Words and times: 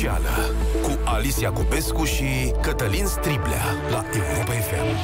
specială 0.00 0.54
cu 0.82 0.98
Alicia 1.04 1.50
Cupescu 1.50 2.04
și 2.04 2.24
Cătălin 2.62 3.06
Striblea 3.06 3.64
la 3.90 4.04
Europa 4.14 4.52
FM. 4.52 4.96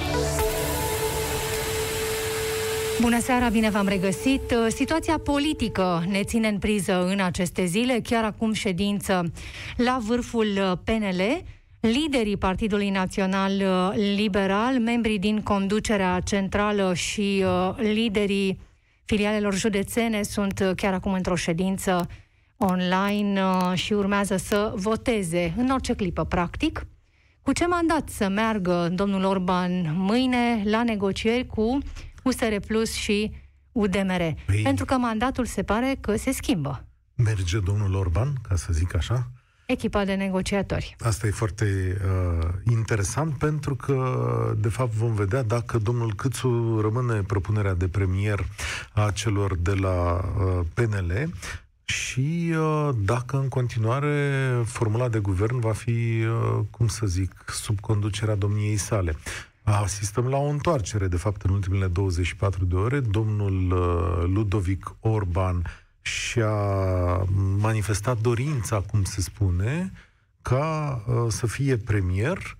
Bună 3.01 3.21
seara, 3.21 3.49
bine 3.49 3.71
v-am 3.71 3.89
regăsit. 3.89 4.55
Situația 4.69 5.19
politică 5.19 6.05
ne 6.09 6.23
ține 6.23 6.49
în 6.49 6.59
priză 6.59 7.07
în 7.07 7.21
aceste 7.21 7.65
zile, 7.65 8.01
chiar 8.03 8.25
acum 8.25 8.53
ședință 8.53 9.33
la 9.77 9.99
vârful 10.07 10.81
PNL. 10.85 11.43
Liderii 11.81 12.37
Partidului 12.37 12.91
Național 12.91 13.53
Liberal, 13.95 14.79
membrii 14.79 15.19
din 15.19 15.43
conducerea 15.43 16.21
centrală 16.21 16.95
și 16.95 17.45
uh, 17.45 17.75
liderii 17.77 18.59
filialelor 19.05 19.55
județene 19.55 20.23
sunt 20.23 20.73
chiar 20.77 20.93
acum 20.93 21.13
într-o 21.13 21.35
ședință 21.35 22.09
online 22.57 23.43
uh, 23.43 23.73
și 23.75 23.93
urmează 23.93 24.37
să 24.37 24.73
voteze 24.75 25.55
în 25.57 25.71
orice 25.71 25.95
clipă, 25.95 26.25
practic. 26.25 26.87
Cu 27.43 27.53
ce 27.53 27.67
mandat 27.67 28.09
să 28.09 28.29
meargă 28.29 28.89
domnul 28.93 29.25
Orban 29.25 29.95
mâine 29.97 30.63
la 30.65 30.83
negocieri 30.83 31.47
cu 31.47 31.79
USR 32.23 32.55
Plus 32.67 32.93
și 32.93 33.33
UDMR? 33.73 34.35
Păi... 34.47 34.63
Pentru 34.63 34.85
că 34.85 34.95
mandatul 34.95 35.45
se 35.45 35.63
pare 35.63 35.97
că 36.01 36.17
se 36.17 36.33
schimbă. 36.33 36.85
Merge 37.15 37.59
domnul 37.59 37.95
Orban, 37.95 38.33
ca 38.49 38.57
să 38.57 38.73
zic 38.73 38.95
așa? 38.95 39.31
Echipa 39.67 40.05
de 40.05 40.15
negociatori. 40.15 40.97
Asta 41.01 41.27
e 41.27 41.31
foarte 41.31 41.97
uh, 42.05 42.49
interesant 42.71 43.39
pentru 43.39 43.75
că, 43.75 44.55
de 44.59 44.69
fapt, 44.69 44.93
vom 44.93 45.15
vedea 45.15 45.43
dacă 45.43 45.79
domnul 45.79 46.15
Câțu 46.15 46.79
rămâne 46.81 47.23
propunerea 47.23 47.75
de 47.75 47.89
premier 47.89 48.47
a 48.93 49.11
celor 49.11 49.57
de 49.57 49.75
la 49.75 50.25
uh, 50.39 50.67
PNL 50.75 51.31
și 51.87 52.53
uh, 52.57 52.89
dacă 52.99 53.37
în 53.37 53.49
continuare 53.49 54.43
formula 54.65 55.09
de 55.09 55.19
guvern 55.19 55.59
va 55.59 55.73
fi, 55.73 55.91
uh, 55.91 56.65
cum 56.71 56.89
să 56.89 57.07
zic, 57.07 57.45
sub 57.49 57.81
conducerea 57.81 58.35
domniei 58.35 58.77
sale. 58.77 59.17
Asistăm 59.63 60.27
la 60.27 60.37
o 60.37 60.49
întoarcere, 60.49 61.07
de 61.07 61.17
fapt, 61.17 61.43
în 61.43 61.51
ultimele 61.51 61.87
24 61.87 62.65
de 62.65 62.75
ore. 62.75 63.01
Domnul 63.01 63.73
uh, 63.73 64.25
Ludovic 64.35 64.95
Orban 65.01 65.63
și-a 66.03 66.55
manifestat 67.59 68.21
dorința, 68.21 68.81
cum 68.81 69.05
se 69.05 69.21
spune, 69.21 69.93
ca 70.43 71.03
să 71.29 71.47
fie 71.47 71.77
premier. 71.77 72.57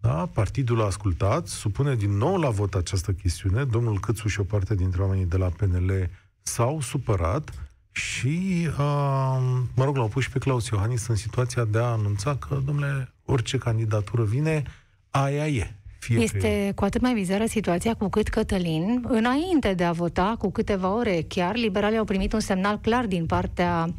Da? 0.00 0.26
Partidul 0.26 0.80
a 0.80 0.84
ascultat, 0.84 1.46
supune 1.46 1.94
din 1.94 2.16
nou 2.16 2.36
la 2.36 2.50
vot 2.50 2.74
această 2.74 3.12
chestiune. 3.12 3.64
Domnul 3.64 4.00
Câțu 4.00 4.28
și 4.28 4.40
o 4.40 4.44
parte 4.44 4.74
dintre 4.74 5.02
oamenii 5.02 5.26
de 5.26 5.36
la 5.36 5.48
PNL 5.48 6.10
s-au 6.42 6.80
supărat 6.80 7.71
și, 7.92 8.66
uh, 8.66 9.38
mă 9.74 9.84
rog, 9.84 9.96
l-au 9.96 10.08
pus 10.08 10.22
și 10.22 10.30
pe 10.30 10.38
Claus 10.38 10.68
Iohannis 10.68 11.06
în 11.06 11.16
situația 11.16 11.64
de 11.64 11.78
a 11.78 11.82
anunța 11.82 12.36
că, 12.36 12.60
domnule, 12.64 13.12
orice 13.24 13.58
candidatură 13.58 14.24
vine, 14.24 14.62
aia 15.10 15.46
e. 15.46 15.74
Fie 15.98 16.18
este 16.18 16.72
cu 16.74 16.84
atât 16.84 17.00
mai 17.00 17.12
bizară 17.12 17.46
situația 17.46 17.94
cu 17.94 18.08
cât 18.08 18.28
Cătălin, 18.28 19.04
înainte 19.08 19.74
de 19.74 19.84
a 19.84 19.92
vota, 19.92 20.34
cu 20.38 20.50
câteva 20.50 20.94
ore 20.94 21.24
chiar, 21.28 21.56
liberalii 21.56 21.98
au 21.98 22.04
primit 22.04 22.32
un 22.32 22.40
semnal 22.40 22.78
clar 22.78 23.06
din 23.06 23.26
partea 23.26 23.94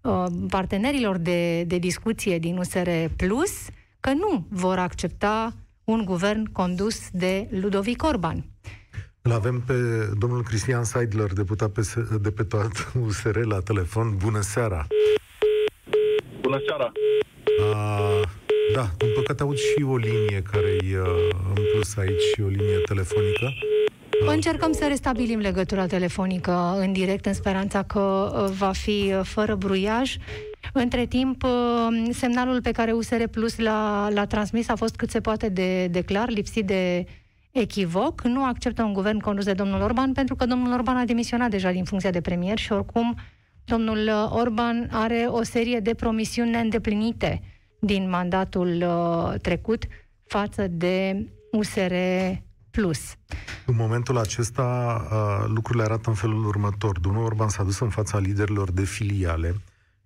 uh, 0.00 0.24
partenerilor 0.48 1.16
de, 1.16 1.62
de 1.62 1.78
discuție 1.78 2.38
din 2.38 2.56
USR 2.56 2.88
Plus 3.16 3.52
că 4.00 4.12
nu 4.12 4.46
vor 4.48 4.78
accepta 4.78 5.54
un 5.84 6.04
guvern 6.04 6.52
condus 6.52 7.10
de 7.12 7.48
Ludovic 7.50 8.02
Orban. 8.02 8.44
Îl 9.26 9.32
avem 9.32 9.62
pe 9.66 9.74
domnul 10.18 10.42
Cristian 10.42 10.84
Seidler, 10.84 11.32
deputat 11.32 11.70
pe, 11.70 11.82
deputat 12.20 12.92
USR 13.06 13.38
la 13.38 13.60
telefon. 13.60 14.16
Bună 14.16 14.40
seara! 14.40 14.86
Bună 16.40 16.60
seara! 16.66 16.92
A, 17.74 18.00
da, 18.74 18.80
în 18.80 19.08
păcate 19.14 19.42
aud 19.42 19.56
și 19.56 19.82
o 19.88 19.96
linie 19.96 20.42
care 20.52 20.68
e 20.68 20.96
în 21.54 21.62
plus 21.72 21.96
aici 21.96 22.22
și 22.34 22.40
o 22.42 22.46
linie 22.46 22.78
telefonică. 22.78 23.52
Încercăm 24.26 24.72
să 24.72 24.84
restabilim 24.88 25.38
legătura 25.38 25.86
telefonică 25.86 26.76
în 26.78 26.92
direct 26.92 27.26
în 27.26 27.34
speranța 27.34 27.82
că 27.82 28.32
va 28.58 28.72
fi 28.72 29.14
fără 29.22 29.54
bruiaj. 29.54 30.16
Între 30.72 31.06
timp, 31.06 31.44
semnalul 32.10 32.60
pe 32.62 32.70
care 32.70 32.92
USR 32.92 33.22
Plus 33.30 33.58
l-a, 33.58 34.08
l-a 34.12 34.26
transmis 34.26 34.68
a 34.68 34.74
fost 34.74 34.96
cât 34.96 35.10
se 35.10 35.20
poate 35.20 35.48
de, 35.48 35.86
de 35.86 36.02
clar, 36.02 36.28
lipsit 36.28 36.66
de 36.66 37.04
echivoc, 37.60 38.22
nu 38.22 38.44
acceptă 38.44 38.82
un 38.82 38.92
guvern 38.92 39.18
condus 39.18 39.44
de 39.44 39.52
domnul 39.52 39.80
Orban, 39.80 40.12
pentru 40.12 40.34
că 40.34 40.46
domnul 40.46 40.72
Orban 40.72 40.96
a 40.96 41.04
demisionat 41.04 41.50
deja 41.50 41.70
din 41.70 41.84
funcția 41.84 42.10
de 42.10 42.20
premier 42.20 42.58
și 42.58 42.72
oricum 42.72 43.16
domnul 43.64 44.10
Orban 44.30 44.88
are 44.92 45.26
o 45.28 45.42
serie 45.42 45.80
de 45.80 45.94
promisiuni 45.94 46.50
neîndeplinite 46.50 47.40
din 47.80 48.08
mandatul 48.08 48.84
uh, 48.86 49.40
trecut 49.40 49.84
față 50.26 50.66
de 50.70 51.26
USR 51.52 51.92
Plus. 52.70 53.14
În 53.66 53.74
momentul 53.76 54.18
acesta, 54.18 54.96
uh, 55.10 55.50
lucrurile 55.54 55.84
arată 55.84 56.08
în 56.08 56.14
felul 56.14 56.46
următor. 56.46 56.98
Domnul 57.00 57.24
Orban 57.24 57.48
s-a 57.48 57.62
dus 57.62 57.78
în 57.80 57.88
fața 57.88 58.18
liderilor 58.18 58.70
de 58.70 58.84
filiale, 58.84 59.54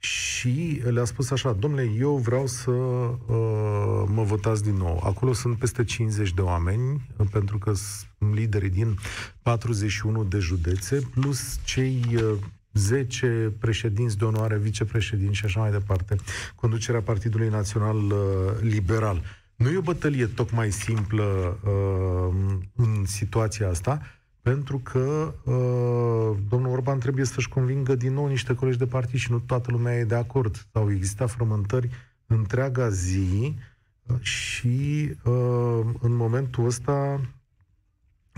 și 0.03 0.83
le-a 0.84 1.05
spus 1.05 1.31
așa, 1.31 1.53
domnule, 1.53 1.91
eu 1.99 2.16
vreau 2.16 2.47
să 2.47 2.71
uh, 2.71 4.05
mă 4.06 4.22
votați 4.22 4.62
din 4.62 4.75
nou. 4.75 5.03
Acolo 5.05 5.33
sunt 5.33 5.59
peste 5.59 5.84
50 5.84 6.34
de 6.34 6.41
oameni, 6.41 7.06
pentru 7.31 7.59
că 7.59 7.72
sunt 7.72 8.34
lideri 8.34 8.69
din 8.69 8.99
41 9.43 10.25
de 10.25 10.39
județe, 10.39 11.00
plus 11.15 11.59
cei 11.65 12.05
uh, 12.15 12.33
10 12.72 13.53
președinți 13.59 14.19
de 14.19 14.25
onoare, 14.25 14.59
vicepreședinți 14.59 15.37
și 15.37 15.44
așa 15.44 15.60
mai 15.60 15.71
departe, 15.71 16.16
conducerea 16.55 17.00
Partidului 17.00 17.49
Național 17.49 17.97
uh, 17.97 18.16
Liberal. 18.60 19.22
Nu 19.56 19.71
e 19.71 19.77
o 19.77 19.81
bătălie 19.81 20.27
tocmai 20.27 20.71
simplă 20.71 21.59
uh, 21.65 22.34
în 22.77 23.05
situația 23.05 23.69
asta, 23.69 24.03
pentru 24.43 24.78
că 24.78 25.34
uh, 25.45 26.39
domnul 26.49 26.73
Orban 26.73 26.99
trebuie 26.99 27.25
să-și 27.25 27.49
convingă 27.49 27.95
din 27.95 28.12
nou 28.12 28.27
niște 28.27 28.55
colegi 28.55 28.78
de 28.78 28.87
partid 28.87 29.19
și 29.19 29.31
nu 29.31 29.39
toată 29.39 29.71
lumea 29.71 29.99
e 29.99 30.05
de 30.05 30.15
acord. 30.15 30.67
Au 30.73 30.91
existat 30.93 31.31
frământări 31.31 31.91
întreaga 32.27 32.89
zi 32.89 33.55
uh, 34.03 34.21
și 34.21 35.11
uh, 35.25 35.81
în 36.01 36.15
momentul 36.15 36.67
ăsta 36.67 37.21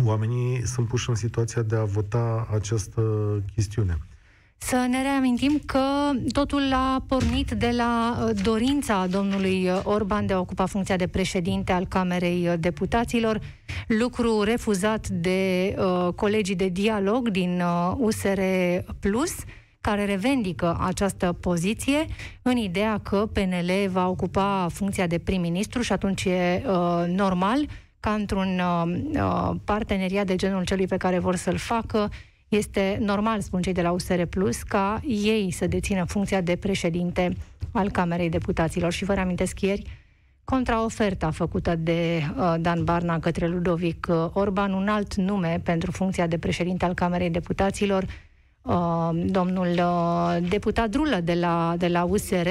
oamenii 0.05 0.67
sunt 0.67 0.89
puși 0.89 1.09
în 1.09 1.15
situația 1.15 1.63
de 1.63 1.77
a 1.77 1.85
vota 1.85 2.49
această 2.51 3.03
chestiune. 3.55 3.99
Să 4.65 4.87
ne 4.89 5.03
reamintim 5.03 5.61
că 5.67 6.11
totul 6.33 6.73
a 6.73 7.05
pornit 7.09 7.51
de 7.51 7.71
la 7.77 8.19
uh, 8.21 8.31
dorința 8.43 9.07
domnului 9.07 9.69
uh, 9.69 9.81
Orban 9.85 10.27
de 10.27 10.33
a 10.33 10.39
ocupa 10.39 10.67
funcția 10.67 10.97
de 10.97 11.07
președinte 11.07 11.73
al 11.73 11.87
Camerei 11.87 12.49
uh, 12.49 12.55
Deputaților, 12.59 13.41
lucru 13.87 14.43
refuzat 14.43 15.09
de 15.09 15.75
uh, 15.79 16.13
colegii 16.15 16.57
de 16.57 16.69
dialog 16.69 17.29
din 17.29 17.61
uh, 17.61 17.95
USR 17.97 18.41
Plus, 19.01 19.35
care 19.81 20.05
revendică 20.05 20.77
această 20.81 21.33
poziție 21.41 22.07
în 22.43 22.57
ideea 22.57 22.99
că 22.99 23.29
PNL 23.33 23.89
va 23.89 24.09
ocupa 24.09 24.69
funcția 24.73 25.07
de 25.07 25.19
prim-ministru 25.19 25.81
și 25.81 25.93
atunci 25.93 26.25
e 26.25 26.63
uh, 26.67 27.05
normal 27.07 27.67
ca 28.01 28.13
într-un 28.13 28.61
uh, 29.15 29.51
parteneriat 29.65 30.27
de 30.27 30.37
genul 30.37 30.65
celui 30.65 30.87
pe 30.87 30.97
care 30.97 31.19
vor 31.19 31.37
să-l 31.37 31.57
facă 31.57 32.11
este 32.57 32.99
normal, 33.01 33.41
spun 33.41 33.63
cei 33.63 33.73
de 33.73 33.83
la 33.83 33.91
USR 33.91 34.23
Plus, 34.23 34.63
ca 34.63 35.01
ei 35.07 35.51
să 35.51 35.67
dețină 35.67 36.05
funcția 36.05 36.41
de 36.41 36.57
președinte 36.57 37.37
al 37.73 37.91
Camerei 37.91 38.29
Deputaților. 38.29 38.93
Și 38.93 39.05
vă 39.05 39.15
reamintesc 39.15 39.61
ieri, 39.61 39.83
contraoferta 40.45 41.31
făcută 41.31 41.77
de 41.77 42.23
uh, 42.37 42.55
Dan 42.61 42.85
Barna 42.85 43.19
către 43.19 43.47
Ludovic 43.49 44.07
uh, 44.11 44.29
Orban, 44.33 44.73
un 44.73 44.89
alt 44.89 45.15
nume 45.15 45.61
pentru 45.65 45.91
funcția 45.91 46.27
de 46.27 46.39
președinte 46.39 46.85
al 46.85 46.95
Camerei 46.95 47.31
Deputaților, 47.31 48.05
uh, 48.63 49.11
domnul 49.25 49.69
uh, 49.69 50.49
deputat 50.49 50.91
Drulă 50.91 51.21
de 51.21 51.35
la, 51.35 51.75
de 51.79 51.89
la 51.89 52.05
USR, 52.05 52.49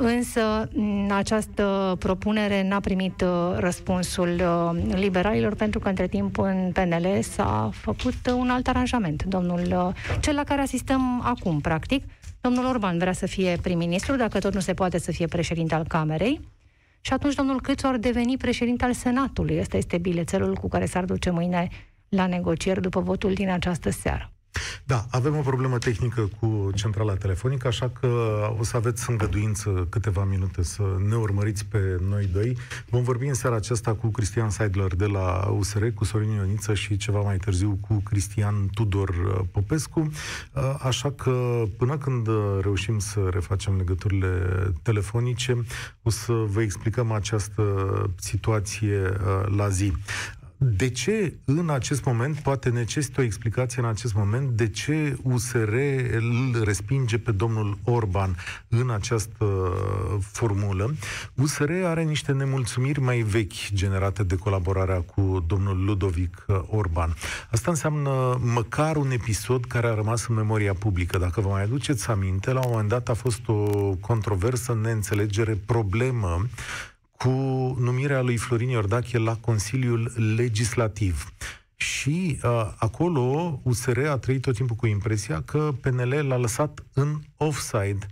Însă 0.00 0.68
această 1.10 1.96
propunere 1.98 2.68
n-a 2.68 2.80
primit 2.80 3.20
uh, 3.20 3.56
răspunsul 3.56 4.28
uh, 4.28 4.94
liberalilor 4.94 5.54
pentru 5.54 5.78
că 5.78 5.88
între 5.88 6.06
timp 6.06 6.38
în 6.38 6.70
PNL 6.72 7.20
s-a 7.22 7.70
făcut 7.72 8.14
un 8.36 8.50
alt 8.50 8.68
aranjament. 8.68 9.22
Domnul, 9.24 9.60
uh, 9.60 10.18
cel 10.20 10.34
la 10.34 10.44
care 10.44 10.60
asistăm 10.60 11.20
acum, 11.24 11.60
practic, 11.60 12.04
domnul 12.40 12.64
Orban 12.64 12.98
vrea 12.98 13.12
să 13.12 13.26
fie 13.26 13.58
prim-ministru, 13.62 14.16
dacă 14.16 14.38
tot 14.38 14.54
nu 14.54 14.60
se 14.60 14.74
poate 14.74 14.98
să 14.98 15.12
fie 15.12 15.26
președinte 15.26 15.74
al 15.74 15.84
Camerei, 15.88 16.40
și 17.00 17.12
atunci 17.12 17.34
domnul 17.34 17.60
Câțu 17.60 17.86
ar 17.86 17.96
deveni 17.96 18.36
președinte 18.36 18.84
al 18.84 18.92
Senatului. 18.92 19.58
Ăsta 19.60 19.76
este 19.76 19.98
bilețelul 19.98 20.54
cu 20.54 20.68
care 20.68 20.86
s-ar 20.86 21.04
duce 21.04 21.30
mâine 21.30 21.68
la 22.08 22.26
negocieri 22.26 22.80
după 22.80 23.00
votul 23.00 23.32
din 23.32 23.50
această 23.50 23.90
seară. 23.90 24.32
Da, 24.84 25.06
avem 25.10 25.36
o 25.36 25.40
problemă 25.40 25.78
tehnică 25.78 26.28
cu 26.40 26.70
centrala 26.74 27.14
telefonică, 27.14 27.66
așa 27.66 27.88
că 28.00 28.06
o 28.58 28.62
să 28.64 28.76
aveți 28.76 29.10
îngăduință 29.10 29.86
câteva 29.90 30.24
minute 30.24 30.62
să 30.62 30.82
ne 31.08 31.14
urmăriți 31.16 31.64
pe 31.66 31.98
noi 32.08 32.26
doi. 32.26 32.56
Vom 32.90 33.02
vorbi 33.02 33.26
în 33.26 33.34
seara 33.34 33.56
aceasta 33.56 33.94
cu 33.94 34.08
Cristian 34.08 34.50
Seidler 34.50 34.94
de 34.94 35.06
la 35.06 35.54
USR, 35.58 35.86
cu 35.94 36.04
Sorin 36.04 36.30
Ioniță 36.30 36.74
și 36.74 36.96
ceva 36.96 37.20
mai 37.20 37.36
târziu 37.36 37.78
cu 37.80 37.94
Cristian 37.94 38.68
Tudor 38.74 39.08
uh, 39.08 39.40
Popescu. 39.52 40.00
Uh, 40.00 40.76
așa 40.82 41.10
că 41.10 41.62
până 41.76 41.96
când 41.96 42.26
uh, 42.26 42.58
reușim 42.60 42.98
să 42.98 43.28
refacem 43.30 43.76
legăturile 43.76 44.28
telefonice, 44.82 45.64
o 46.02 46.10
să 46.10 46.32
vă 46.32 46.62
explicăm 46.62 47.12
această 47.12 47.62
situație 48.16 49.12
la 49.56 49.68
zi. 49.68 49.92
De 50.60 50.90
ce 50.90 51.34
în 51.44 51.70
acest 51.70 52.04
moment, 52.04 52.38
poate 52.38 52.68
necesită 52.68 53.20
o 53.20 53.24
explicație 53.24 53.82
în 53.82 53.88
acest 53.88 54.14
moment, 54.14 54.50
de 54.50 54.68
ce 54.68 55.16
USR 55.22 55.72
îl 56.12 56.62
respinge 56.64 57.18
pe 57.18 57.32
domnul 57.32 57.78
Orban 57.84 58.36
în 58.68 58.90
această 58.90 59.72
formulă? 60.20 60.94
USR 61.34 61.70
are 61.84 62.02
niște 62.02 62.32
nemulțumiri 62.32 63.00
mai 63.00 63.18
vechi 63.18 63.72
generate 63.72 64.22
de 64.22 64.36
colaborarea 64.36 65.00
cu 65.00 65.44
domnul 65.46 65.84
Ludovic 65.84 66.44
Orban. 66.70 67.14
Asta 67.50 67.70
înseamnă 67.70 68.40
măcar 68.42 68.96
un 68.96 69.10
episod 69.10 69.64
care 69.64 69.86
a 69.86 69.94
rămas 69.94 70.26
în 70.26 70.34
memoria 70.34 70.74
publică. 70.74 71.18
Dacă 71.18 71.40
vă 71.40 71.48
mai 71.48 71.62
aduceți 71.62 72.10
aminte, 72.10 72.52
la 72.52 72.60
un 72.64 72.70
moment 72.70 72.88
dat 72.88 73.08
a 73.08 73.14
fost 73.14 73.48
o 73.48 73.94
controversă, 74.00 74.78
neînțelegere, 74.82 75.54
problemă 75.66 76.46
cu 77.18 77.30
numirea 77.80 78.20
lui 78.20 78.36
Florin 78.36 78.68
Iordache 78.68 79.18
la 79.18 79.36
Consiliul 79.36 80.12
Legislativ. 80.36 81.32
Și 81.76 82.40
uh, 82.42 82.72
acolo 82.76 83.60
USR 83.62 84.06
a 84.06 84.18
trăit 84.18 84.42
tot 84.42 84.54
timpul 84.54 84.76
cu 84.76 84.86
impresia 84.86 85.42
că 85.42 85.74
PNL 85.80 86.24
l-a 86.28 86.36
lăsat 86.36 86.84
în 86.92 87.18
offside 87.36 88.06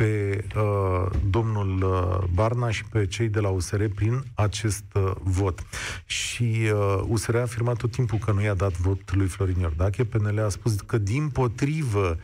pe 0.00 0.44
uh, 0.56 1.10
domnul 1.30 1.82
uh, 1.82 2.28
Barna 2.34 2.70
și 2.70 2.84
pe 2.84 3.06
cei 3.06 3.28
de 3.28 3.40
la 3.40 3.48
USR 3.48 3.84
prin 3.94 4.22
acest 4.34 4.84
uh, 4.94 5.10
vot. 5.22 5.62
Și 6.04 6.70
uh, 6.72 7.02
USR 7.06 7.36
a 7.36 7.40
afirmat 7.40 7.76
tot 7.76 7.90
timpul 7.90 8.18
că 8.18 8.32
nu 8.32 8.42
i-a 8.42 8.54
dat 8.54 8.72
vot 8.72 9.14
lui 9.14 9.26
Florin 9.26 9.58
Iordache. 9.60 10.04
PNL 10.04 10.38
a 10.38 10.48
spus 10.48 10.74
că 10.80 10.98
din 10.98 11.28
potrivă 11.28 12.18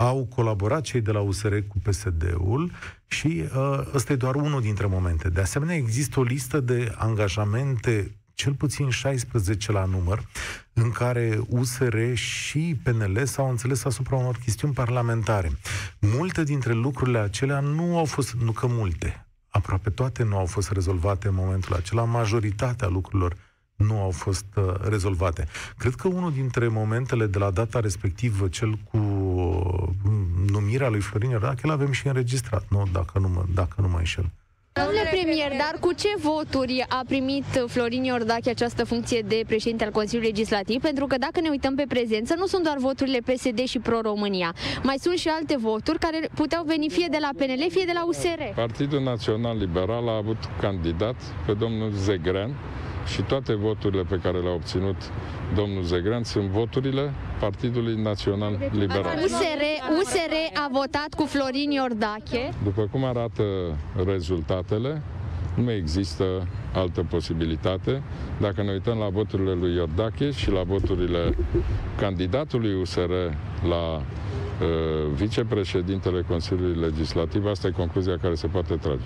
au 0.00 0.24
colaborat 0.24 0.82
cei 0.82 1.00
de 1.00 1.12
la 1.12 1.20
USR 1.20 1.54
cu 1.68 1.78
PSD-ul 1.82 2.70
și 3.06 3.44
uh, 3.56 3.80
ăsta 3.94 4.12
e 4.12 4.16
doar 4.16 4.34
unul 4.34 4.60
dintre 4.60 4.86
momente. 4.86 5.28
De 5.28 5.40
asemenea, 5.40 5.74
există 5.74 6.20
o 6.20 6.22
listă 6.22 6.60
de 6.60 6.94
angajamente, 6.96 8.16
cel 8.34 8.54
puțin 8.54 8.90
16 8.90 9.72
la 9.72 9.84
număr, 9.84 10.26
în 10.72 10.90
care 10.90 11.40
USR 11.48 12.14
și 12.14 12.80
PNL 12.82 13.24
s-au 13.24 13.50
înțeles 13.50 13.84
asupra 13.84 14.16
unor 14.16 14.36
chestiuni 14.36 14.74
parlamentare. 14.74 15.50
Multe 16.00 16.42
dintre 16.42 16.72
lucrurile 16.72 17.18
acelea 17.18 17.60
nu 17.60 17.98
au 17.98 18.04
fost, 18.04 18.32
nu 18.32 18.52
că 18.52 18.66
multe, 18.66 19.26
aproape 19.48 19.90
toate 19.90 20.22
nu 20.22 20.36
au 20.36 20.46
fost 20.46 20.70
rezolvate 20.70 21.28
în 21.28 21.34
momentul 21.34 21.74
acela, 21.74 22.04
majoritatea 22.04 22.88
lucrurilor 22.88 23.36
nu 23.78 24.00
au 24.00 24.10
fost 24.10 24.44
uh, 24.56 24.74
rezolvate. 24.88 25.46
Cred 25.76 25.94
că 25.94 26.08
unul 26.08 26.32
dintre 26.32 26.68
momentele 26.68 27.26
de 27.26 27.38
la 27.38 27.50
data 27.50 27.80
respectivă, 27.80 28.48
cel 28.48 28.78
cu 28.90 28.96
uh, 28.96 29.88
numirea 30.50 30.88
lui 30.88 31.00
Florin 31.00 31.30
Iordache, 31.30 31.60
îl 31.62 31.70
avem 31.70 31.92
și 31.92 32.06
înregistrat, 32.06 32.64
nu? 32.68 32.88
Dacă 32.92 33.18
nu 33.18 33.28
mă, 33.28 33.44
dacă 33.54 33.80
nu 33.80 33.88
mă 33.88 33.98
înșel. 33.98 34.30
Domnule 34.72 35.08
premier, 35.10 35.50
dar 35.50 35.74
cu 35.80 35.92
ce 35.92 36.08
voturi 36.18 36.84
a 36.88 37.02
primit 37.06 37.44
Florin 37.66 38.04
Iordache 38.04 38.50
această 38.50 38.84
funcție 38.84 39.20
de 39.20 39.42
președinte 39.46 39.84
al 39.84 39.90
Consiliului 39.90 40.30
Legislativ? 40.30 40.80
Pentru 40.80 41.06
că 41.06 41.18
dacă 41.18 41.40
ne 41.40 41.48
uităm 41.48 41.74
pe 41.74 41.84
prezență, 41.88 42.34
nu 42.36 42.46
sunt 42.46 42.64
doar 42.64 42.76
voturile 42.78 43.18
PSD 43.18 43.58
și 43.64 43.78
Pro-România. 43.78 44.54
Mai 44.82 44.96
sunt 45.00 45.18
și 45.18 45.28
alte 45.28 45.56
voturi 45.56 45.98
care 45.98 46.28
puteau 46.34 46.64
veni 46.64 46.88
fie 46.90 47.06
de 47.10 47.18
la 47.20 47.28
PNL, 47.36 47.66
fie 47.70 47.84
de 47.84 47.92
la 47.94 48.06
USR. 48.06 48.40
Partidul 48.54 49.02
Național 49.02 49.56
Liberal 49.58 50.08
a 50.08 50.16
avut 50.16 50.38
candidat 50.60 51.16
pe 51.46 51.52
domnul 51.52 51.90
Zegrean, 51.92 52.54
și 53.08 53.22
toate 53.22 53.54
voturile 53.54 54.02
pe 54.02 54.20
care 54.22 54.38
le-a 54.38 54.52
obținut 54.52 54.96
domnul 55.54 55.82
Zegrean 55.82 56.22
sunt 56.24 56.48
voturile 56.48 57.12
Partidului 57.40 58.02
Național 58.02 58.58
Liberal. 58.72 59.18
USR, 59.24 59.62
USR 60.00 60.32
a 60.54 60.68
votat 60.72 61.14
cu 61.16 61.24
Florin 61.24 61.70
Iordache. 61.70 62.48
După 62.62 62.88
cum 62.90 63.04
arată 63.04 63.42
rezultatele, 64.04 65.02
nu 65.54 65.62
mai 65.62 65.76
există 65.76 66.48
altă 66.72 67.02
posibilitate. 67.02 68.02
Dacă 68.40 68.62
ne 68.62 68.72
uităm 68.72 68.98
la 68.98 69.08
voturile 69.08 69.52
lui 69.52 69.74
Iordache 69.74 70.30
și 70.30 70.50
la 70.50 70.62
voturile 70.62 71.36
candidatului 71.98 72.80
USR 72.80 73.10
la 73.68 73.96
uh, 73.96 74.02
vicepreședintele 75.14 76.22
Consiliului 76.22 76.80
Legislativ, 76.80 77.46
asta 77.46 77.66
e 77.66 77.70
concluzia 77.70 78.18
care 78.18 78.34
se 78.34 78.46
poate 78.46 78.76
trage. 78.76 79.04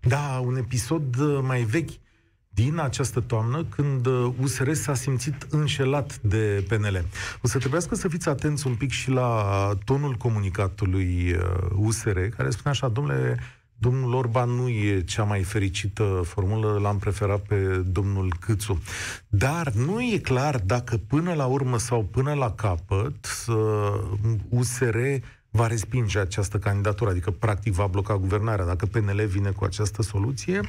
Da, 0.00 0.42
un 0.44 0.56
episod 0.56 1.16
uh, 1.20 1.38
mai 1.42 1.60
vechi 1.60 1.90
din 2.56 2.78
această 2.78 3.20
toamnă, 3.20 3.64
când 3.64 4.06
USR 4.40 4.68
uh, 4.68 4.74
s-a 4.74 4.94
simțit 4.94 5.46
înșelat 5.50 6.18
de 6.20 6.64
PNL. 6.68 7.04
O 7.42 7.46
să 7.46 7.58
trebuiască 7.58 7.94
să 7.94 8.08
fiți 8.08 8.28
atenți 8.28 8.66
un 8.66 8.74
pic 8.74 8.90
și 8.90 9.10
la 9.10 9.70
tonul 9.84 10.14
comunicatului 10.14 11.36
USR, 11.74 12.16
uh, 12.16 12.28
care 12.36 12.50
spune 12.50 12.74
așa, 12.74 12.88
domnule, 12.88 13.38
domnul 13.78 14.14
Orban 14.14 14.50
nu 14.50 14.68
e 14.68 15.00
cea 15.00 15.22
mai 15.22 15.42
fericită 15.42 16.22
formulă, 16.24 16.78
l-am 16.82 16.98
preferat 16.98 17.40
pe 17.40 17.56
domnul 17.86 18.32
Câțu. 18.40 18.82
Dar 19.28 19.72
nu 19.72 20.02
e 20.02 20.18
clar 20.18 20.58
dacă 20.58 20.96
până 20.96 21.32
la 21.32 21.46
urmă 21.46 21.78
sau 21.78 22.04
până 22.04 22.34
la 22.34 22.52
capăt 22.52 23.46
USR 24.48 24.96
va 25.50 25.66
respinge 25.66 26.18
această 26.18 26.58
candidatură, 26.58 27.10
adică 27.10 27.30
practic 27.30 27.72
va 27.72 27.86
bloca 27.86 28.16
guvernarea. 28.16 28.64
Dacă 28.64 28.86
PNL 28.86 29.26
vine 29.26 29.50
cu 29.50 29.64
această 29.64 30.02
soluție, 30.02 30.60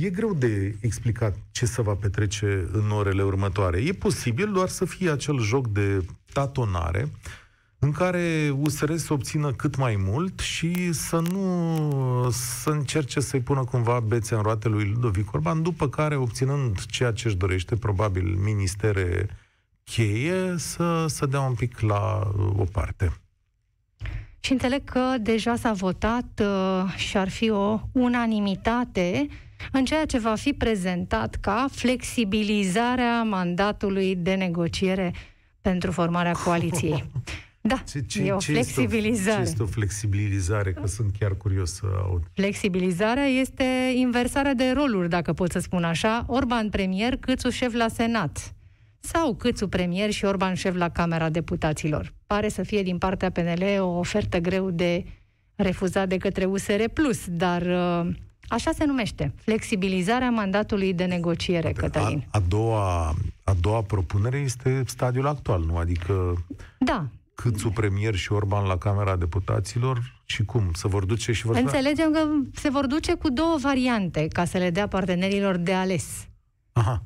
E 0.00 0.10
greu 0.10 0.34
de 0.34 0.76
explicat 0.80 1.36
ce 1.50 1.66
se 1.66 1.82
va 1.82 1.94
petrece 1.94 2.68
în 2.72 2.90
orele 2.90 3.22
următoare. 3.22 3.78
E 3.78 3.92
posibil 3.92 4.52
doar 4.52 4.68
să 4.68 4.84
fie 4.84 5.10
acel 5.10 5.38
joc 5.38 5.68
de 5.68 6.04
tatonare 6.32 7.08
în 7.78 7.92
care 7.92 8.54
USR 8.58 8.94
să 8.94 9.12
obțină 9.12 9.52
cât 9.52 9.76
mai 9.76 9.96
mult 9.96 10.40
și 10.40 10.92
să 10.92 11.20
nu 11.20 12.28
să 12.30 12.70
încerce 12.70 13.20
să-i 13.20 13.40
pună 13.40 13.64
cumva 13.64 14.00
bețe 14.00 14.34
în 14.34 14.42
roate 14.42 14.68
lui 14.68 14.84
Ludovic 14.84 15.32
Orban, 15.32 15.62
după 15.62 15.88
care, 15.88 16.16
obținând 16.16 16.86
ceea 16.86 17.12
ce 17.12 17.26
își 17.28 17.36
dorește, 17.36 17.76
probabil 17.76 18.36
ministere 18.44 19.28
cheie, 19.84 20.54
să, 20.56 21.06
să 21.08 21.26
dea 21.26 21.40
un 21.40 21.54
pic 21.54 21.80
la 21.80 22.30
o 22.56 22.64
parte. 22.64 23.12
Și 24.40 24.52
înțeleg 24.52 24.84
că 24.84 25.14
deja 25.20 25.56
s-a 25.56 25.72
votat 25.72 26.42
uh, 26.42 26.94
și 26.96 27.16
ar 27.16 27.28
fi 27.28 27.50
o 27.50 27.80
unanimitate 27.92 29.28
în 29.72 29.84
ceea 29.84 30.04
ce 30.04 30.18
va 30.18 30.34
fi 30.34 30.52
prezentat 30.52 31.34
ca 31.34 31.66
flexibilizarea 31.70 33.22
mandatului 33.22 34.16
de 34.16 34.34
negociere 34.34 35.14
pentru 35.60 35.90
formarea 35.90 36.32
coaliției. 36.44 37.04
Da, 37.60 37.82
ce, 37.88 38.00
ce, 38.00 38.22
e 38.22 38.32
o 38.32 38.38
ce 38.38 38.52
flexibilizare. 38.52 39.40
Este 39.40 39.40
o, 39.40 39.44
ce 39.44 39.50
este 39.50 39.62
o 39.62 39.66
flexibilizare? 39.66 40.72
Că 40.72 40.86
sunt 40.86 41.14
chiar 41.18 41.36
curios 41.36 41.72
să 41.72 41.86
aud. 42.02 42.22
Flexibilizarea 42.34 43.24
este 43.24 43.92
inversarea 43.94 44.54
de 44.54 44.70
roluri, 44.70 45.08
dacă 45.08 45.32
pot 45.32 45.50
să 45.50 45.58
spun 45.58 45.84
așa. 45.84 46.24
Orban 46.26 46.70
premier, 46.70 47.16
Câțu 47.16 47.50
șef 47.50 47.72
la 47.72 47.88
Senat. 47.88 48.54
Sau 49.00 49.34
Câțu 49.34 49.68
premier 49.68 50.10
și 50.10 50.24
Orban 50.24 50.54
șef 50.54 50.74
la 50.74 50.88
Camera 50.88 51.28
Deputaților. 51.28 52.12
Pare 52.26 52.48
să 52.48 52.62
fie 52.62 52.82
din 52.82 52.98
partea 52.98 53.30
PNL 53.30 53.80
o 53.80 53.98
ofertă 53.98 54.38
greu 54.38 54.70
de 54.70 55.04
refuzat 55.54 56.08
de 56.08 56.16
către 56.16 56.44
USR+, 56.44 56.84
dar 57.28 57.62
uh, 57.62 58.12
Așa 58.50 58.70
se 58.72 58.84
numește, 58.84 59.32
flexibilizarea 59.36 60.30
mandatului 60.30 60.94
de 60.94 61.04
negociere, 61.04 61.72
Cătălin. 61.72 62.24
A, 62.30 62.38
a, 62.38 62.42
doua, 62.48 63.14
a 63.44 63.52
doua 63.60 63.82
propunere 63.82 64.38
este 64.38 64.82
stadiul 64.86 65.26
actual, 65.26 65.64
nu? 65.64 65.76
Adică 65.76 66.44
da. 66.78 67.06
Câțu 67.34 67.68
premier 67.68 68.14
și 68.14 68.32
Orban 68.32 68.66
la 68.66 68.78
Camera 68.78 69.16
Deputaților 69.16 70.20
și 70.24 70.44
cum? 70.44 70.70
Se 70.74 70.88
vor 70.88 71.04
duce 71.04 71.32
și 71.32 71.46
vor... 71.46 71.56
Înțelegem 71.56 72.12
că 72.12 72.28
se 72.54 72.70
vor 72.70 72.86
duce 72.86 73.14
cu 73.14 73.30
două 73.30 73.56
variante 73.60 74.28
ca 74.32 74.44
să 74.44 74.58
le 74.58 74.70
dea 74.70 74.88
partenerilor 74.88 75.56
de 75.56 75.72
ales. 75.72 76.28
Aha. 76.72 77.02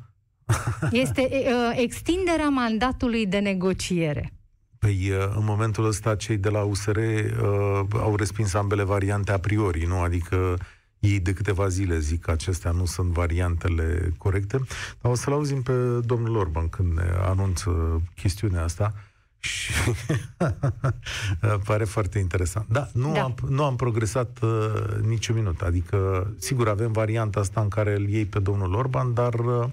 este 0.90 1.28
uh, 1.32 1.76
extinderea 1.76 2.48
mandatului 2.48 3.26
de 3.26 3.38
negociere. 3.38 4.32
Păi, 4.78 5.12
în 5.34 5.44
momentul 5.44 5.86
ăsta, 5.86 6.16
cei 6.16 6.36
de 6.36 6.48
la 6.48 6.60
USR 6.60 6.96
uh, 6.96 7.80
au 7.92 8.16
respins 8.16 8.54
ambele 8.54 8.82
variante 8.82 9.32
a 9.32 9.38
priori, 9.38 9.86
nu? 9.86 10.00
Adică 10.00 10.56
ei 11.04 11.20
de 11.20 11.32
câteva 11.32 11.68
zile 11.68 11.98
zic 11.98 12.20
că 12.20 12.30
acestea 12.30 12.70
nu 12.70 12.84
sunt 12.84 13.12
variantele 13.12 14.12
corecte, 14.18 14.58
dar 15.00 15.12
o 15.12 15.14
să-l 15.14 15.32
auzim 15.32 15.62
pe 15.62 15.72
domnul 16.04 16.36
Orban 16.36 16.68
când 16.68 16.92
ne 16.92 17.10
anunță 17.20 18.02
chestiunea 18.14 18.62
asta 18.62 18.94
și 19.38 19.72
pare 21.66 21.84
foarte 21.84 22.18
interesant. 22.18 22.66
Da, 22.68 22.88
nu, 22.92 23.12
da. 23.12 23.22
Am, 23.22 23.34
nu 23.48 23.64
am 23.64 23.76
progresat 23.76 24.38
uh, 24.42 24.72
niciun 25.02 25.34
minut. 25.34 25.60
Adică, 25.60 26.30
sigur, 26.38 26.68
avem 26.68 26.92
varianta 26.92 27.40
asta 27.40 27.60
în 27.60 27.68
care 27.68 27.94
îl 27.94 28.08
iei 28.08 28.26
pe 28.26 28.38
domnul 28.38 28.74
Orban, 28.74 29.14
dar 29.14 29.34
uh, 29.34 29.64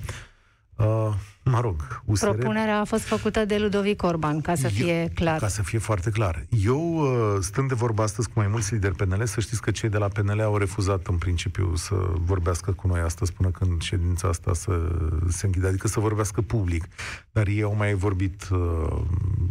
Uh, 0.81 1.13
mă 1.43 1.59
rog, 1.59 2.01
USR... 2.05 2.29
Propunerea 2.29 2.79
a 2.79 2.83
fost 2.83 3.03
făcută 3.03 3.45
de 3.45 3.57
Ludovic 3.57 4.03
Orban, 4.03 4.41
ca 4.41 4.55
să 4.55 4.67
fie 4.67 5.11
clar. 5.15 5.39
Ca 5.39 5.47
să 5.47 5.63
fie 5.63 5.79
foarte 5.79 6.09
clar. 6.09 6.45
Eu, 6.63 6.95
uh, 6.95 7.37
stând 7.39 7.67
de 7.67 7.73
vorba 7.73 8.03
astăzi 8.03 8.27
cu 8.27 8.33
mai 8.35 8.47
mulți 8.47 8.73
lideri 8.73 8.95
PNL, 8.95 9.25
să 9.25 9.39
știți 9.39 9.61
că 9.61 9.71
cei 9.71 9.89
de 9.89 9.97
la 9.97 10.07
PNL 10.07 10.41
au 10.41 10.57
refuzat 10.57 11.07
în 11.07 11.17
principiu 11.17 11.75
să 11.75 11.95
vorbească 12.13 12.71
cu 12.71 12.87
noi 12.87 12.99
astăzi 12.99 13.33
până 13.33 13.49
când 13.49 13.81
ședința 13.81 14.27
asta 14.27 14.53
să 14.53 14.71
se 15.27 15.45
închide, 15.45 15.67
adică 15.67 15.87
să 15.87 15.99
vorbească 15.99 16.41
public. 16.41 16.87
Dar 17.31 17.47
ei 17.47 17.61
au 17.61 17.75
mai 17.75 17.93
vorbit 17.93 18.47
uh, 18.51 19.01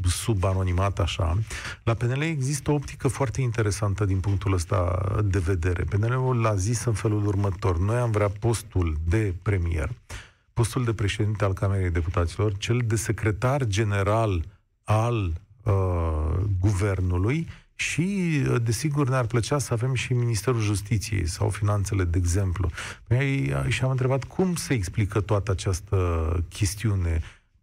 sub 0.04 0.44
anonimat, 0.44 0.98
așa. 0.98 1.38
La 1.82 1.94
PNL 1.94 2.22
există 2.22 2.70
o 2.70 2.74
optică 2.74 3.08
foarte 3.08 3.40
interesantă 3.40 4.04
din 4.04 4.20
punctul 4.20 4.52
ăsta 4.52 5.08
de 5.24 5.38
vedere. 5.38 5.84
PNL-ul 5.84 6.40
l-a 6.40 6.54
zis 6.54 6.84
în 6.84 6.92
felul 6.92 7.26
următor. 7.26 7.78
Noi 7.78 7.96
am 7.96 8.10
vrea 8.10 8.28
postul 8.40 8.96
de 9.04 9.34
premier 9.42 9.90
postul 10.52 10.84
de 10.84 10.92
președinte 10.92 11.44
al 11.44 11.52
Camerei 11.52 11.90
Deputaților, 11.90 12.56
cel 12.56 12.80
de 12.84 12.96
secretar 12.96 13.64
general 13.64 14.44
al 14.84 15.32
uh, 15.64 16.38
guvernului 16.60 17.48
și, 17.74 18.40
uh, 18.48 18.62
desigur, 18.62 19.08
ne-ar 19.08 19.26
plăcea 19.26 19.58
să 19.58 19.72
avem 19.72 19.94
și 19.94 20.12
Ministerul 20.12 20.60
Justiției 20.60 21.26
sau 21.26 21.48
Finanțele, 21.48 22.04
de 22.04 22.18
exemplu. 22.18 22.70
Păi, 23.06 23.54
și 23.68 23.82
am 23.82 23.90
întrebat 23.90 24.24
cum 24.24 24.54
se 24.54 24.74
explică 24.74 25.20
toată 25.20 25.50
această 25.50 25.96
chestiune 26.48 27.20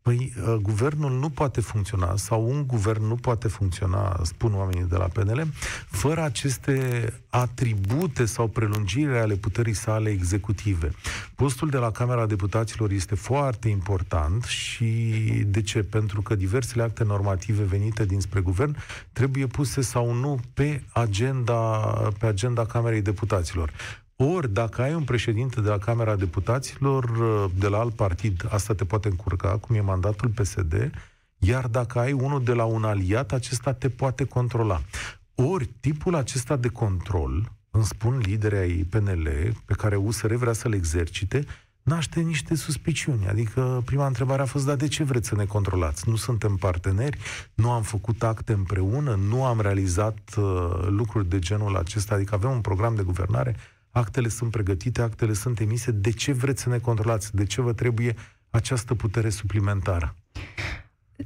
Păi, 0.07 0.33
uh, 0.41 0.53
guvernul 0.61 1.11
nu 1.11 1.29
poate 1.29 1.61
funcționa, 1.61 2.15
sau 2.15 2.49
un 2.49 2.67
guvern 2.67 3.07
nu 3.07 3.15
poate 3.15 3.47
funcționa, 3.47 4.19
spun 4.23 4.53
oamenii 4.55 4.87
de 4.89 4.95
la 4.95 5.05
PNL, 5.05 5.47
fără 5.89 6.21
aceste 6.21 7.13
atribute 7.29 8.25
sau 8.25 8.47
prelungire 8.47 9.19
ale 9.19 9.35
puterii 9.35 9.73
sale 9.73 10.09
executive. 10.09 10.91
Postul 11.35 11.69
de 11.69 11.77
la 11.77 11.91
Camera 11.91 12.25
Deputaților 12.25 12.91
este 12.91 13.15
foarte 13.15 13.69
important 13.69 14.43
și 14.43 14.85
de 15.47 15.61
ce? 15.61 15.83
Pentru 15.83 16.21
că 16.21 16.35
diversele 16.35 16.83
acte 16.83 17.03
normative 17.03 17.63
venite 17.63 18.05
dinspre 18.05 18.39
guvern 18.39 18.77
trebuie 19.11 19.47
puse 19.47 19.81
sau 19.81 20.13
nu 20.13 20.39
pe 20.53 20.83
agenda, 20.91 21.59
pe 22.19 22.25
agenda 22.25 22.65
Camerei 22.65 23.01
Deputaților. 23.01 23.71
Ori, 24.19 24.53
dacă 24.53 24.81
ai 24.81 24.93
un 24.93 25.03
președinte 25.03 25.61
de 25.61 25.69
la 25.69 25.77
Camera 25.77 26.15
Deputaților 26.15 27.03
uh, 27.03 27.51
de 27.59 27.67
la 27.67 27.77
alt 27.77 27.93
partid, 27.93 28.45
asta 28.49 28.73
te 28.73 28.85
poate 28.85 29.07
încurca, 29.07 29.57
cum 29.57 29.75
e 29.75 29.81
mandatul 29.81 30.29
PSD, 30.29 30.91
iar 31.37 31.67
dacă 31.67 31.99
ai 31.99 32.11
unul 32.11 32.43
de 32.43 32.53
la 32.53 32.63
un 32.63 32.83
aliat, 32.83 33.31
acesta 33.31 33.73
te 33.73 33.89
poate 33.89 34.23
controla. 34.25 34.81
Ori, 35.35 35.69
tipul 35.79 36.15
acesta 36.15 36.55
de 36.55 36.67
control, 36.67 37.51
îmi 37.71 37.83
spun 37.83 38.17
liderii 38.17 38.57
ai 38.57 38.87
PNL, 38.89 39.29
pe 39.65 39.73
care 39.73 39.95
USR 39.95 40.33
vrea 40.33 40.53
să-l 40.53 40.73
exercite, 40.73 41.45
naște 41.81 42.19
niște 42.19 42.55
suspiciuni. 42.55 43.27
Adică 43.27 43.81
prima 43.85 44.07
întrebare 44.07 44.41
a 44.41 44.45
fost, 44.45 44.65
dar 44.65 44.75
de 44.75 44.87
ce 44.87 45.03
vreți 45.03 45.27
să 45.27 45.35
ne 45.35 45.45
controlați? 45.45 46.09
Nu 46.09 46.15
suntem 46.15 46.55
parteneri, 46.55 47.17
nu 47.53 47.71
am 47.71 47.81
făcut 47.81 48.23
acte 48.23 48.53
împreună, 48.53 49.15
nu 49.15 49.45
am 49.45 49.61
realizat 49.61 50.19
uh, 50.37 50.43
lucruri 50.87 51.29
de 51.29 51.39
genul 51.39 51.75
acesta, 51.75 52.15
adică 52.15 52.35
avem 52.35 52.51
un 52.51 52.61
program 52.61 52.95
de 52.95 53.03
guvernare, 53.03 53.55
actele 53.97 54.27
sunt 54.27 54.51
pregătite, 54.51 55.01
actele 55.01 55.33
sunt 55.33 55.59
emise, 55.59 55.91
de 55.91 56.11
ce 56.11 56.31
vreți 56.31 56.61
să 56.61 56.69
ne 56.69 56.77
controlați? 56.77 57.35
De 57.35 57.45
ce 57.45 57.61
vă 57.61 57.73
trebuie 57.73 58.15
această 58.49 58.95
putere 58.95 59.29
suplimentară? 59.29 60.15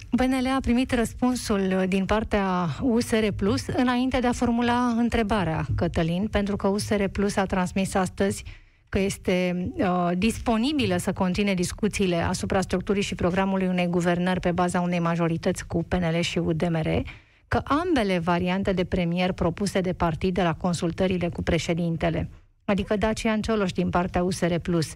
PNL 0.09 0.47
a 0.55 0.59
primit 0.61 0.93
răspunsul 0.93 1.85
din 1.87 2.05
partea 2.05 2.67
USR 2.81 3.25
Plus 3.35 3.67
înainte 3.67 4.19
de 4.19 4.27
a 4.27 4.31
formula 4.31 4.93
întrebarea, 4.97 5.65
Cătălin, 5.75 6.27
pentru 6.27 6.55
că 6.55 6.67
USR 6.67 7.03
Plus 7.03 7.35
a 7.35 7.45
transmis 7.45 7.93
astăzi 7.93 8.43
că 8.89 8.99
este 8.99 9.67
uh, 9.75 10.09
disponibilă 10.17 10.97
să 10.97 11.13
continue 11.13 11.53
discuțiile 11.53 12.15
asupra 12.15 12.61
structurii 12.61 13.01
și 13.01 13.15
programului 13.15 13.67
unei 13.67 13.87
guvernări 13.87 14.39
pe 14.39 14.51
baza 14.51 14.81
unei 14.81 14.99
majorități 14.99 15.67
cu 15.67 15.83
PNL 15.83 16.19
și 16.19 16.37
UDMR, 16.37 17.01
că 17.47 17.61
ambele 17.63 18.19
variante 18.19 18.73
de 18.73 18.83
premier 18.83 19.31
propuse 19.31 19.81
de 19.81 19.93
partid 19.93 20.33
de 20.33 20.43
la 20.43 20.53
consultările 20.53 21.29
cu 21.29 21.43
președintele 21.43 22.29
adică 22.71 22.95
Dacian 22.95 23.41
Cioloș 23.41 23.71
din 23.71 23.89
partea 23.89 24.23
USR 24.23 24.55
Plus 24.55 24.93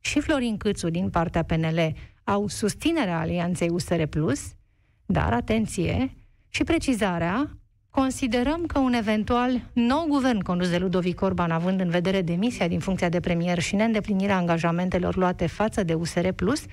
și 0.00 0.20
Florin 0.20 0.56
Câțu 0.56 0.88
din 0.88 1.10
partea 1.10 1.42
PNL 1.42 1.94
au 2.24 2.48
susținerea 2.48 3.18
alianței 3.18 3.68
USR 3.68 4.02
Plus, 4.02 4.40
dar, 5.06 5.32
atenție, 5.32 6.14
și 6.48 6.64
precizarea, 6.64 7.50
considerăm 7.90 8.66
că 8.66 8.78
un 8.78 8.92
eventual 8.92 9.70
nou 9.72 10.06
guvern 10.08 10.40
condus 10.40 10.70
de 10.70 10.78
Ludovic 10.78 11.20
Orban, 11.20 11.50
având 11.50 11.80
în 11.80 11.88
vedere 11.88 12.22
demisia 12.22 12.68
din 12.68 12.80
funcția 12.80 13.08
de 13.08 13.20
premier 13.20 13.58
și 13.58 13.74
neîndeplinirea 13.74 14.36
angajamentelor 14.36 15.16
luate 15.16 15.46
față 15.46 15.82
de 15.82 15.94
USR 15.94 16.28
Plus, 16.28 16.64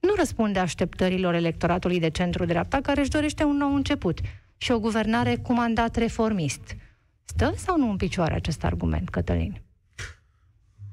nu 0.00 0.14
răspunde 0.16 0.58
așteptărilor 0.58 1.34
electoratului 1.34 2.00
de 2.00 2.10
centru-dreapta 2.10 2.80
care 2.80 3.00
își 3.00 3.10
dorește 3.10 3.44
un 3.44 3.56
nou 3.56 3.74
început 3.74 4.20
și 4.56 4.72
o 4.72 4.80
guvernare 4.80 5.36
cu 5.36 5.52
mandat 5.52 5.96
reformist. 5.96 6.76
Stă 7.24 7.52
sau 7.56 7.78
nu 7.78 7.90
în 7.90 7.96
picioare 7.96 8.34
acest 8.34 8.64
argument, 8.64 9.08
Cătălin? 9.08 9.62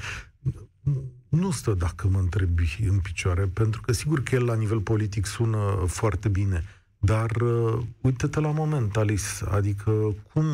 nu 1.28 1.50
stă, 1.50 1.74
dacă 1.74 2.08
mă 2.08 2.18
întrebi, 2.18 2.78
în 2.88 2.98
picioare, 2.98 3.46
pentru 3.46 3.80
că 3.80 3.92
sigur 3.92 4.22
că 4.22 4.34
el 4.34 4.44
la 4.44 4.54
nivel 4.54 4.80
politic 4.80 5.26
sună 5.26 5.84
foarte 5.86 6.28
bine, 6.28 6.64
dar 6.98 7.30
uh, 7.30 7.82
uite-te 8.00 8.40
la 8.40 8.50
moment, 8.50 8.96
Alice, 8.96 9.24
adică 9.50 10.14
cum, 10.32 10.44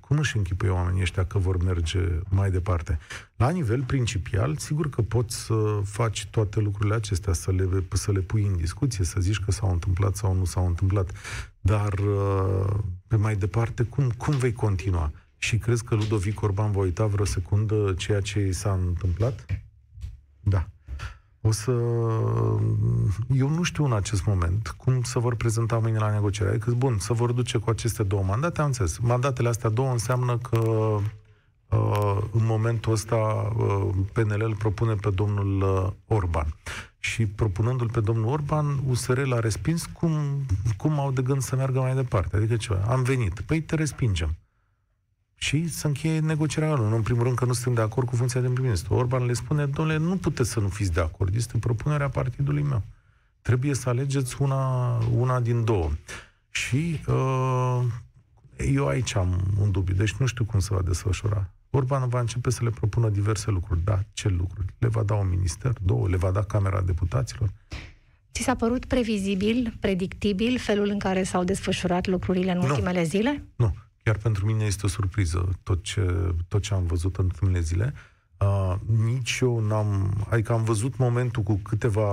cum 0.00 0.18
își 0.18 0.36
închipuie 0.36 0.70
oamenii 0.70 1.02
ăștia 1.02 1.24
că 1.24 1.38
vor 1.38 1.64
merge 1.64 2.00
mai 2.28 2.50
departe? 2.50 2.98
La 3.36 3.50
nivel 3.50 3.82
principial, 3.82 4.56
sigur 4.56 4.88
că 4.88 5.02
poți 5.02 5.36
să 5.36 5.80
faci 5.84 6.28
toate 6.30 6.60
lucrurile 6.60 6.94
acestea, 6.94 7.32
să 7.32 7.50
le, 7.50 7.68
să 7.92 8.12
le 8.12 8.20
pui 8.20 8.46
în 8.46 8.56
discuție, 8.56 9.04
să 9.04 9.20
zici 9.20 9.40
că 9.40 9.50
s-au 9.50 9.70
întâmplat 9.70 10.16
sau 10.16 10.34
nu 10.34 10.44
s-au 10.44 10.66
întâmplat, 10.66 11.10
dar 11.60 11.92
uh, 11.92 12.74
pe 13.06 13.16
mai 13.16 13.36
departe, 13.36 13.82
cum, 13.82 14.10
cum 14.10 14.36
vei 14.36 14.52
continua? 14.52 15.12
Și 15.38 15.58
crezi 15.58 15.84
că 15.84 15.94
Ludovic 15.94 16.42
Orban 16.42 16.72
va 16.72 16.80
uita 16.80 17.06
vreo 17.06 17.24
secundă 17.24 17.94
ceea 17.96 18.20
ce 18.20 18.50
s-a 18.50 18.72
întâmplat? 18.72 19.46
Da. 20.40 20.68
O 21.40 21.50
să... 21.50 21.70
Eu 23.34 23.48
nu 23.48 23.62
știu 23.62 23.84
în 23.84 23.92
acest 23.92 24.24
moment 24.24 24.68
cum 24.68 25.02
să 25.02 25.18
vor 25.18 25.34
prezenta 25.34 25.78
mâine 25.78 25.98
la 25.98 26.12
negociere. 26.12 26.50
Adică, 26.50 26.70
bun, 26.70 26.98
să 26.98 27.12
vor 27.12 27.32
duce 27.32 27.58
cu 27.58 27.70
aceste 27.70 28.02
două 28.02 28.22
mandate, 28.22 28.60
am 28.60 28.66
înțeles. 28.66 28.98
Mandatele 28.98 29.48
astea 29.48 29.70
două 29.70 29.90
înseamnă 29.90 30.38
că 30.38 30.58
uh, 30.58 32.18
în 32.32 32.44
momentul 32.44 32.92
ăsta 32.92 33.16
uh, 33.56 33.88
PNL 34.12 34.42
îl 34.42 34.56
propune 34.56 34.94
pe 34.94 35.10
domnul 35.10 35.62
uh, 35.62 36.16
Orban. 36.16 36.54
Și 36.98 37.26
propunându-l 37.26 37.90
pe 37.90 38.00
domnul 38.00 38.28
Orban, 38.28 38.80
USR 38.88 39.18
l-a 39.18 39.40
respins 39.40 39.86
cum, 39.86 40.44
cum 40.76 40.98
au 40.98 41.12
de 41.12 41.22
gând 41.22 41.40
să 41.40 41.56
meargă 41.56 41.80
mai 41.80 41.94
departe. 41.94 42.36
Adică 42.36 42.56
ce? 42.56 42.78
Am 42.86 43.02
venit. 43.02 43.40
Păi 43.40 43.60
te 43.60 43.74
respingem 43.74 44.36
și 45.40 45.68
să 45.68 45.86
încheie 45.86 46.20
negocierea 46.20 46.74
lor. 46.74 46.92
În 46.92 47.02
primul 47.02 47.22
rând 47.22 47.36
că 47.36 47.44
nu 47.44 47.52
suntem 47.52 47.74
de 47.74 47.80
acord 47.80 48.06
cu 48.06 48.16
funcția 48.16 48.40
de 48.40 48.48
prim-ministru. 48.48 48.94
Orban 48.94 49.26
le 49.26 49.32
spune, 49.32 49.66
domnule, 49.66 49.98
nu 49.98 50.16
puteți 50.16 50.50
să 50.50 50.60
nu 50.60 50.68
fiți 50.68 50.92
de 50.92 51.00
acord. 51.00 51.34
Este 51.34 51.58
propunerea 51.58 52.08
partidului 52.08 52.62
meu. 52.62 52.82
Trebuie 53.42 53.74
să 53.74 53.88
alegeți 53.88 54.42
una, 54.42 54.94
una 55.16 55.40
din 55.40 55.64
două. 55.64 55.90
Și 56.50 57.00
uh, 57.06 57.82
eu 58.74 58.86
aici 58.86 59.14
am 59.14 59.40
un 59.60 59.70
dubiu, 59.70 59.94
deci 59.94 60.12
nu 60.12 60.26
știu 60.26 60.44
cum 60.44 60.60
se 60.60 60.74
va 60.74 60.82
desfășura. 60.82 61.50
Orban 61.70 62.08
va 62.08 62.20
începe 62.20 62.50
să 62.50 62.60
le 62.62 62.70
propună 62.70 63.08
diverse 63.08 63.50
lucruri. 63.50 63.80
Da, 63.84 64.00
ce 64.12 64.28
lucruri? 64.28 64.66
Le 64.78 64.88
va 64.88 65.02
da 65.02 65.14
un 65.14 65.28
minister, 65.28 65.72
două, 65.82 66.08
le 66.08 66.16
va 66.16 66.30
da 66.30 66.42
Camera 66.42 66.80
Deputaților. 66.80 67.52
Ți 68.32 68.42
s-a 68.42 68.54
părut 68.54 68.84
previzibil, 68.84 69.76
predictibil 69.80 70.58
felul 70.58 70.88
în 70.88 70.98
care 70.98 71.22
s-au 71.22 71.44
desfășurat 71.44 72.06
lucrurile 72.06 72.52
în 72.52 72.58
nu. 72.58 72.64
ultimele 72.64 73.02
zile? 73.02 73.44
Nu. 73.56 73.74
Chiar 74.08 74.16
pentru 74.16 74.46
mine 74.46 74.64
este 74.64 74.86
o 74.86 74.88
surpriză 74.88 75.48
tot 75.62 75.82
ce, 75.82 76.34
tot 76.48 76.62
ce 76.62 76.74
am 76.74 76.86
văzut 76.86 77.16
în 77.16 77.24
ultimele 77.24 77.60
zile. 77.60 77.94
Uh, 78.38 78.74
nici 79.04 79.38
eu 79.40 79.60
n-am... 79.60 80.12
Adică 80.30 80.52
am 80.52 80.64
văzut 80.64 80.96
momentul 80.96 81.42
cu 81.42 81.54
câteva 81.54 82.12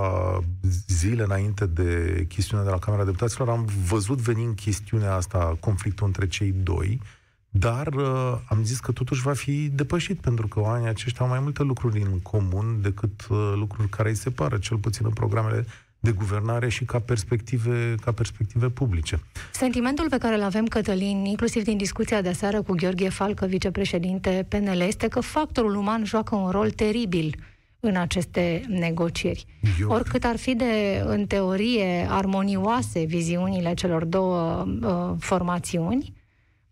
zile 0.88 1.24
înainte 1.24 1.66
de 1.66 2.26
chestiunea 2.28 2.66
de 2.66 2.72
la 2.72 2.80
Camera 2.80 3.04
Deputaților, 3.04 3.50
am 3.50 3.68
văzut 3.88 4.18
venind 4.18 4.56
chestiunea 4.56 5.14
asta, 5.14 5.58
conflictul 5.60 6.06
între 6.06 6.28
cei 6.28 6.52
doi, 6.52 7.02
dar 7.50 7.88
uh, 7.88 8.38
am 8.46 8.64
zis 8.64 8.80
că 8.80 8.92
totuși 8.92 9.22
va 9.22 9.34
fi 9.34 9.70
depășit, 9.70 10.20
pentru 10.20 10.48
că 10.48 10.60
oamenii 10.60 10.90
aceștia 10.90 11.26
au 11.26 11.32
mai 11.32 11.40
multe 11.40 11.64
lucruri 11.64 12.02
în 12.02 12.20
comun 12.20 12.82
decât 12.82 13.28
uh, 13.30 13.54
lucruri 13.56 13.90
care 13.90 14.10
îi 14.10 14.16
separă, 14.16 14.58
cel 14.58 14.78
puțin 14.78 15.06
în 15.06 15.14
programele 15.14 15.66
de 16.06 16.12
guvernare 16.12 16.70
și 16.70 16.86
ca 16.86 17.00
perspective, 17.00 17.96
ca 18.02 18.12
perspective 18.12 18.70
publice. 18.70 19.20
Sentimentul 19.52 20.10
pe 20.10 20.18
care 20.18 20.36
îl 20.36 20.44
avem, 20.44 20.66
Cătălin, 20.66 21.26
inclusiv 21.26 21.64
din 21.64 21.78
discuția 21.78 22.22
de 22.22 22.32
seară 22.32 22.62
cu 22.62 22.74
Gheorghe 22.74 23.10
Falcă, 23.10 23.46
vicepreședinte 23.46 24.46
PNL, 24.50 24.80
este 24.80 25.08
că 25.08 25.20
factorul 25.20 25.76
uman 25.76 26.04
joacă 26.06 26.36
un 26.36 26.50
rol 26.50 26.72
teribil 26.72 27.36
în 27.80 27.96
aceste 27.96 28.64
negocieri. 28.68 29.46
Eu... 29.82 29.90
Oricât 29.90 30.24
ar 30.24 30.38
fi 30.38 30.56
de, 30.56 31.04
în 31.06 31.26
teorie, 31.26 32.08
armonioase 32.10 33.04
viziunile 33.04 33.74
celor 33.74 34.04
două 34.06 34.66
uh, 34.82 35.16
formațiuni, 35.20 36.14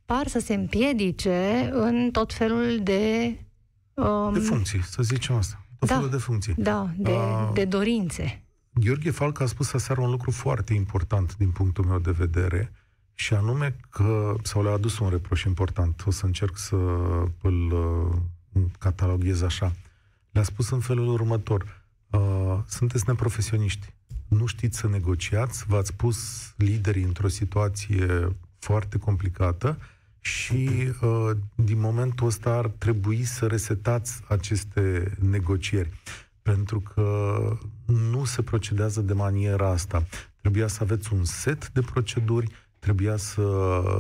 par 0.06 0.28
să 0.28 0.40
se 0.40 0.54
împiedice 0.54 1.70
în 1.74 2.10
tot 2.12 2.34
felul 2.34 2.80
de... 2.84 3.36
Um... 3.94 4.34
De 4.34 4.40
funcții, 4.40 4.84
să 4.84 5.04
zicem 5.04 5.36
asta 5.36 5.58
tot 5.80 5.88
Da. 5.90 5.96
felul 5.96 6.10
de 6.10 6.18
funcții. 6.18 6.54
Da, 6.58 6.90
de, 6.98 7.12
Ah. 7.12 7.50
de 7.54 7.66
dorințe. 7.66 8.43
Gheorghe 8.74 9.12
Falcă 9.12 9.44
a 9.44 9.46
spus 9.46 9.74
aseară 9.74 10.02
un 10.02 10.10
lucru 10.10 10.32
foarte 10.32 10.74
important 10.74 11.38
din 11.38 11.50
punctul 11.50 11.86
meu 11.86 12.00
de 12.00 12.12
vedere, 12.12 12.72
și 13.14 13.34
anume 13.34 13.76
că, 13.90 14.36
sau 14.44 14.64
le-a 14.64 14.72
adus 14.72 15.00
un 15.00 15.10
reproș 15.10 15.44
important, 15.44 16.04
o 16.06 16.12
să 16.12 16.26
încerc 16.26 16.58
să 16.58 16.76
îl 17.42 17.72
uh, 17.72 18.62
cataloghez 18.80 19.42
așa. 19.42 19.72
Le-a 20.32 20.44
spus 20.44 20.70
în 20.70 20.80
felul 20.80 21.08
următor, 21.08 21.82
uh, 22.10 22.58
sunteți 22.68 23.04
neprofesioniști, 23.08 23.94
nu 24.28 24.46
știți 24.46 24.78
să 24.78 24.88
negociați, 24.88 25.66
v-ați 25.68 25.94
pus 25.94 26.18
liderii 26.58 27.04
într-o 27.04 27.28
situație 27.28 28.36
foarte 28.60 28.98
complicată 28.98 29.78
și 30.20 30.92
uh, 31.02 31.32
din 31.56 31.80
momentul 31.80 32.28
ăsta 32.28 32.50
ar 32.50 32.68
trebui 32.68 33.24
să 33.24 33.48
resetați 33.48 34.22
aceste 34.28 35.14
negocieri 35.20 35.90
pentru 36.42 36.80
că 36.80 37.58
nu 37.94 38.26
se 38.26 38.42
procedează 38.42 39.02
de 39.02 39.14
maniera 39.14 39.70
asta. 39.70 40.06
Trebuia 40.42 40.68
să 40.68 40.80
aveți 40.82 41.14
un 41.14 41.24
set 41.24 41.70
de 41.70 41.82
proceduri, 41.82 42.52
trebuia 42.80 43.18
să 43.18 43.42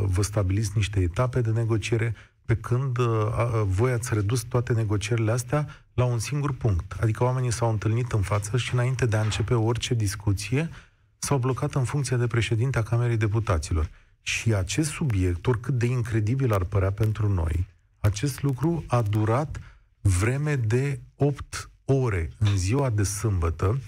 vă 0.05 0.21
stabiliți 0.21 0.71
niște 0.75 0.99
etape 0.99 1.41
de 1.41 1.49
negociere, 1.51 2.15
pe 2.45 2.55
când 2.55 2.97
uh, 2.97 3.07
a, 3.31 3.63
voi 3.67 3.91
ați 3.91 4.13
redus 4.13 4.43
toate 4.43 4.73
negocierile 4.73 5.31
astea 5.31 5.67
la 5.93 6.03
un 6.03 6.19
singur 6.19 6.53
punct. 6.53 6.95
Adică 7.01 7.23
oamenii 7.23 7.51
s-au 7.51 7.69
întâlnit 7.69 8.11
în 8.11 8.21
față 8.21 8.57
și 8.57 8.73
înainte 8.73 9.05
de 9.05 9.15
a 9.15 9.21
începe 9.21 9.53
orice 9.53 9.93
discuție, 9.93 10.69
s-au 11.17 11.37
blocat 11.37 11.73
în 11.75 11.83
funcție 11.83 12.17
de 12.17 12.27
președinte 12.27 12.77
a 12.77 12.83
Camerei 12.83 13.17
Deputaților. 13.17 13.89
Și 14.21 14.53
acest 14.53 14.89
subiect, 14.89 15.47
oricât 15.47 15.73
de 15.73 15.85
incredibil 15.85 16.53
ar 16.53 16.63
părea 16.63 16.91
pentru 16.91 17.33
noi, 17.33 17.67
acest 17.99 18.41
lucru 18.41 18.83
a 18.87 19.01
durat 19.01 19.59
vreme 20.01 20.55
de 20.55 20.99
8 21.15 21.69
ore 21.85 22.29
în 22.37 22.57
ziua 22.57 22.89
de 22.89 23.03
sâmbătă, 23.03 23.79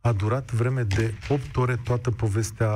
a 0.00 0.12
durat 0.12 0.52
vreme 0.52 0.82
de 0.82 1.14
8 1.28 1.56
ore 1.56 1.76
toată 1.84 2.10
povestea 2.10 2.70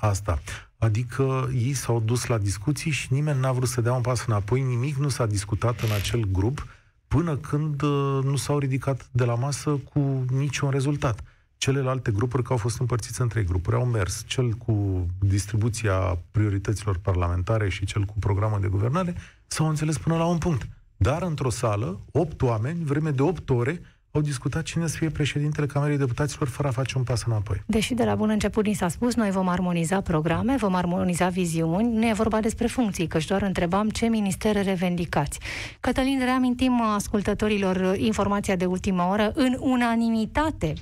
asta. 0.00 0.42
Adică 0.78 1.50
ei 1.54 1.72
s-au 1.72 2.00
dus 2.00 2.26
la 2.26 2.38
discuții 2.38 2.90
și 2.90 3.12
nimeni 3.12 3.40
n-a 3.40 3.52
vrut 3.52 3.68
să 3.68 3.80
dea 3.80 3.92
un 3.92 4.00
pas 4.00 4.24
înapoi, 4.26 4.60
nimic 4.60 4.96
nu 4.96 5.08
s-a 5.08 5.26
discutat 5.26 5.80
în 5.80 5.92
acel 5.92 6.24
grup 6.32 6.66
până 7.08 7.36
când 7.36 7.82
uh, 7.82 8.24
nu 8.24 8.36
s-au 8.36 8.58
ridicat 8.58 9.08
de 9.12 9.24
la 9.24 9.34
masă 9.34 9.70
cu 9.70 10.24
niciun 10.30 10.70
rezultat. 10.70 11.20
Celelalte 11.56 12.10
grupuri, 12.10 12.42
care 12.42 12.54
au 12.54 12.60
fost 12.60 12.80
împărțiți 12.80 13.20
în 13.20 13.28
trei 13.28 13.44
grupuri, 13.44 13.76
au 13.76 13.84
mers. 13.84 14.24
Cel 14.26 14.50
cu 14.52 15.06
distribuția 15.18 16.18
priorităților 16.30 16.98
parlamentare 16.98 17.68
și 17.68 17.84
cel 17.84 18.04
cu 18.04 18.14
programul 18.18 18.60
de 18.60 18.68
guvernare 18.68 19.14
s-au 19.46 19.68
înțeles 19.68 19.98
până 19.98 20.16
la 20.16 20.24
un 20.26 20.38
punct. 20.38 20.68
Dar 20.96 21.22
într-o 21.22 21.50
sală, 21.50 22.00
opt 22.12 22.42
oameni, 22.42 22.84
vreme 22.84 23.10
de 23.10 23.22
opt 23.22 23.50
ore, 23.50 23.80
au 24.12 24.20
discutat 24.20 24.62
cine 24.62 24.86
să 24.86 24.96
fie 24.96 25.08
președintele 25.08 25.66
Camerei 25.66 25.98
Deputaților 25.98 26.48
fără 26.48 26.68
a 26.68 26.70
face 26.70 26.98
un 26.98 27.02
pas 27.04 27.24
înapoi. 27.26 27.62
Deși 27.66 27.94
de 27.94 28.04
la 28.04 28.14
bun 28.14 28.28
început 28.28 28.66
ni 28.66 28.74
s-a 28.74 28.88
spus, 28.88 29.14
noi 29.14 29.30
vom 29.30 29.48
armoniza 29.48 30.00
programe, 30.00 30.56
vom 30.56 30.74
armoniza 30.74 31.28
viziuni, 31.28 31.92
nu 31.92 32.08
e 32.08 32.12
vorba 32.12 32.40
despre 32.40 32.66
funcții, 32.66 33.06
căci 33.06 33.26
doar 33.26 33.42
întrebam 33.42 33.88
ce 33.88 34.06
ministere 34.06 34.60
revendicați. 34.60 35.38
Cătălin, 35.80 36.20
reamintim 36.24 36.80
ascultătorilor 36.80 37.96
informația 37.96 38.56
de 38.56 38.64
ultimă 38.64 39.02
oră, 39.10 39.32
în 39.34 39.56
unanimitate 39.60 40.72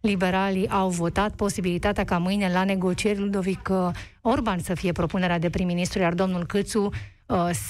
liberalii 0.00 0.68
au 0.68 0.88
votat 0.88 1.34
posibilitatea 1.34 2.04
ca 2.04 2.18
mâine 2.18 2.50
la 2.52 2.64
negocieri 2.64 3.18
Ludovic 3.18 3.68
uh, 3.70 3.90
Orban 4.20 4.58
să 4.58 4.74
fie 4.74 4.92
propunerea 4.92 5.38
de 5.38 5.50
prim-ministru, 5.50 5.98
iar 6.00 6.14
domnul 6.14 6.46
Câțu 6.46 6.82
uh, 6.82 6.92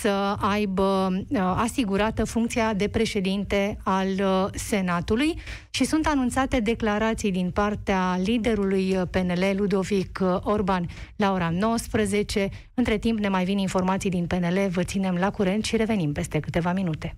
să 0.00 0.36
aibă 0.38 1.08
uh, 1.28 1.38
asigurată 1.56 2.24
funcția 2.24 2.74
de 2.74 2.88
președinte 2.88 3.78
al 3.82 4.08
uh, 4.08 4.46
Senatului 4.52 5.40
și 5.70 5.84
sunt 5.84 6.06
anunțate 6.06 6.60
declarații 6.60 7.30
din 7.30 7.50
partea 7.50 8.18
liderului 8.24 8.96
uh, 8.96 9.02
PNL, 9.10 9.44
Ludovic 9.56 10.18
uh, 10.22 10.36
Orban, 10.42 10.86
la 11.16 11.32
ora 11.32 11.50
19. 11.50 12.48
Între 12.74 12.98
timp 12.98 13.18
ne 13.18 13.28
mai 13.28 13.44
vin 13.44 13.58
informații 13.58 14.10
din 14.10 14.26
PNL, 14.26 14.68
vă 14.70 14.82
ținem 14.82 15.14
la 15.14 15.30
curent 15.30 15.64
și 15.64 15.76
revenim 15.76 16.12
peste 16.12 16.40
câteva 16.40 16.72
minute. 16.72 17.16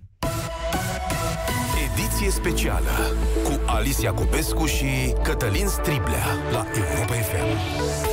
Ediție 1.93 2.29
specială 2.29 3.15
cu 3.43 3.59
Alicia 3.65 4.11
Cupescu 4.11 4.65
și 4.65 5.13
Cătălin 5.23 5.67
Striblea 5.67 6.25
la 6.51 6.65
Europa 6.75 7.13
FM. 7.13 8.08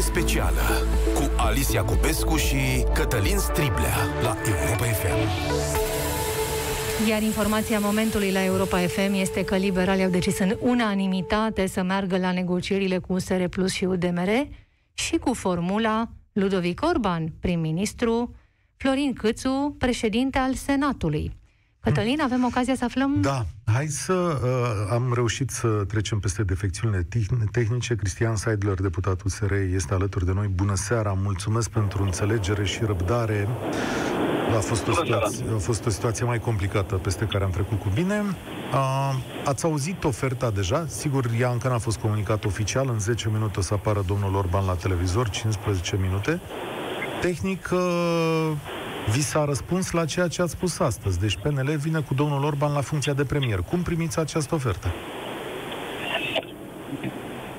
Ediție 0.00 0.22
specială 0.22 0.60
cu 1.14 1.30
Alicia 1.36 1.84
Cupescu 1.84 2.36
și 2.36 2.84
Cătălin 2.94 3.38
Striblea 3.38 3.96
la 4.22 4.36
Europa 4.46 4.84
FM. 4.84 5.28
Iar 7.08 7.22
informația 7.22 7.78
momentului 7.78 8.32
la 8.32 8.44
Europa 8.44 8.78
FM 8.78 9.12
este 9.12 9.44
că 9.44 9.56
liberalii 9.56 10.04
au 10.04 10.10
decis 10.10 10.38
în 10.38 10.56
unanimitate 10.60 11.66
să 11.66 11.82
meargă 11.82 12.18
la 12.18 12.32
negocierile 12.32 12.98
cu 12.98 13.12
USR 13.12 13.44
Plus 13.44 13.72
și 13.72 13.84
UDMR 13.84 14.28
și 14.92 15.16
cu 15.16 15.34
formula 15.34 16.08
Ludovic 16.32 16.80
Orban, 16.82 17.32
prim-ministru, 17.40 18.34
Florin 18.76 19.12
Câțu, 19.12 19.74
președinte 19.78 20.38
al 20.38 20.54
Senatului. 20.54 21.39
Cătălin, 21.82 22.20
avem 22.20 22.44
ocazia 22.44 22.74
să 22.74 22.84
aflăm... 22.84 23.20
Da, 23.20 23.46
hai 23.64 23.86
să... 23.86 24.12
Uh, 24.12 24.92
am 24.92 25.12
reușit 25.14 25.50
să 25.50 25.68
trecem 25.68 26.18
peste 26.18 26.42
defecțiunile 26.42 27.08
tehnice. 27.52 27.94
Cristian 27.94 28.36
Seidler, 28.36 28.74
deputatul 28.74 29.30
SR, 29.30 29.52
este 29.52 29.94
alături 29.94 30.24
de 30.24 30.32
noi. 30.32 30.46
Bună 30.46 30.74
seara, 30.74 31.12
mulțumesc 31.12 31.70
pentru 31.70 32.02
înțelegere 32.02 32.64
și 32.64 32.84
răbdare. 32.84 33.48
A 34.56 34.60
fost, 34.60 34.88
o 34.88 34.92
situație, 34.92 35.44
a 35.54 35.58
fost 35.58 35.86
o 35.86 35.90
situație 35.90 36.24
mai 36.24 36.38
complicată 36.38 36.94
peste 36.94 37.24
care 37.24 37.44
am 37.44 37.50
trecut 37.50 37.80
cu 37.80 37.88
bine. 37.94 38.22
Uh, 38.72 39.14
ați 39.44 39.64
auzit 39.64 40.04
oferta 40.04 40.50
deja? 40.50 40.86
Sigur, 40.88 41.30
ea 41.38 41.50
încă 41.50 41.68
n-a 41.68 41.78
fost 41.78 41.98
comunicat 41.98 42.44
oficial. 42.44 42.88
În 42.88 42.98
10 42.98 43.28
minute 43.32 43.58
o 43.58 43.62
să 43.62 43.74
apară 43.74 44.04
domnul 44.06 44.34
Orban 44.34 44.66
la 44.66 44.74
televizor, 44.74 45.28
15 45.28 45.96
minute. 46.00 46.40
Tehnic, 47.20 47.68
uh, 47.72 48.52
vi 49.08 49.22
s-a 49.22 49.44
răspuns 49.44 49.90
la 49.90 50.04
ceea 50.04 50.28
ce 50.28 50.42
ați 50.42 50.52
spus 50.52 50.78
astăzi. 50.78 51.20
Deci 51.20 51.36
PNL 51.36 51.76
vine 51.76 52.00
cu 52.00 52.14
domnul 52.14 52.44
Orban 52.44 52.72
la 52.72 52.80
funcția 52.80 53.12
de 53.12 53.24
premier. 53.24 53.58
Cum 53.58 53.82
primiți 53.82 54.18
această 54.18 54.54
ofertă? 54.54 54.92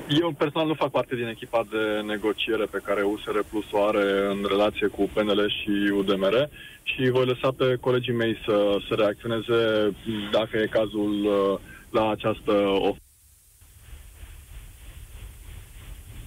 Eu 0.08 0.32
personal 0.32 0.66
nu 0.66 0.74
fac 0.74 0.90
parte 0.90 1.14
din 1.16 1.26
echipa 1.26 1.66
de 1.70 2.00
negociere 2.06 2.64
pe 2.64 2.80
care 2.84 3.02
USR 3.02 3.38
Plus 3.50 3.64
o 3.72 3.84
are 3.84 4.26
în 4.30 4.44
relație 4.48 4.86
cu 4.86 5.10
PNL 5.12 5.50
și 5.62 5.92
UDMR 5.92 6.48
și 6.82 7.10
voi 7.10 7.26
lăsa 7.26 7.50
pe 7.56 7.76
colegii 7.80 8.12
mei 8.12 8.38
să, 8.44 8.76
să 8.88 8.94
reacționeze 8.94 9.90
dacă 10.32 10.56
e 10.56 10.66
cazul 10.66 11.24
uh, 11.24 11.58
la 11.90 12.10
această 12.10 12.52
ofertă. 12.52 13.00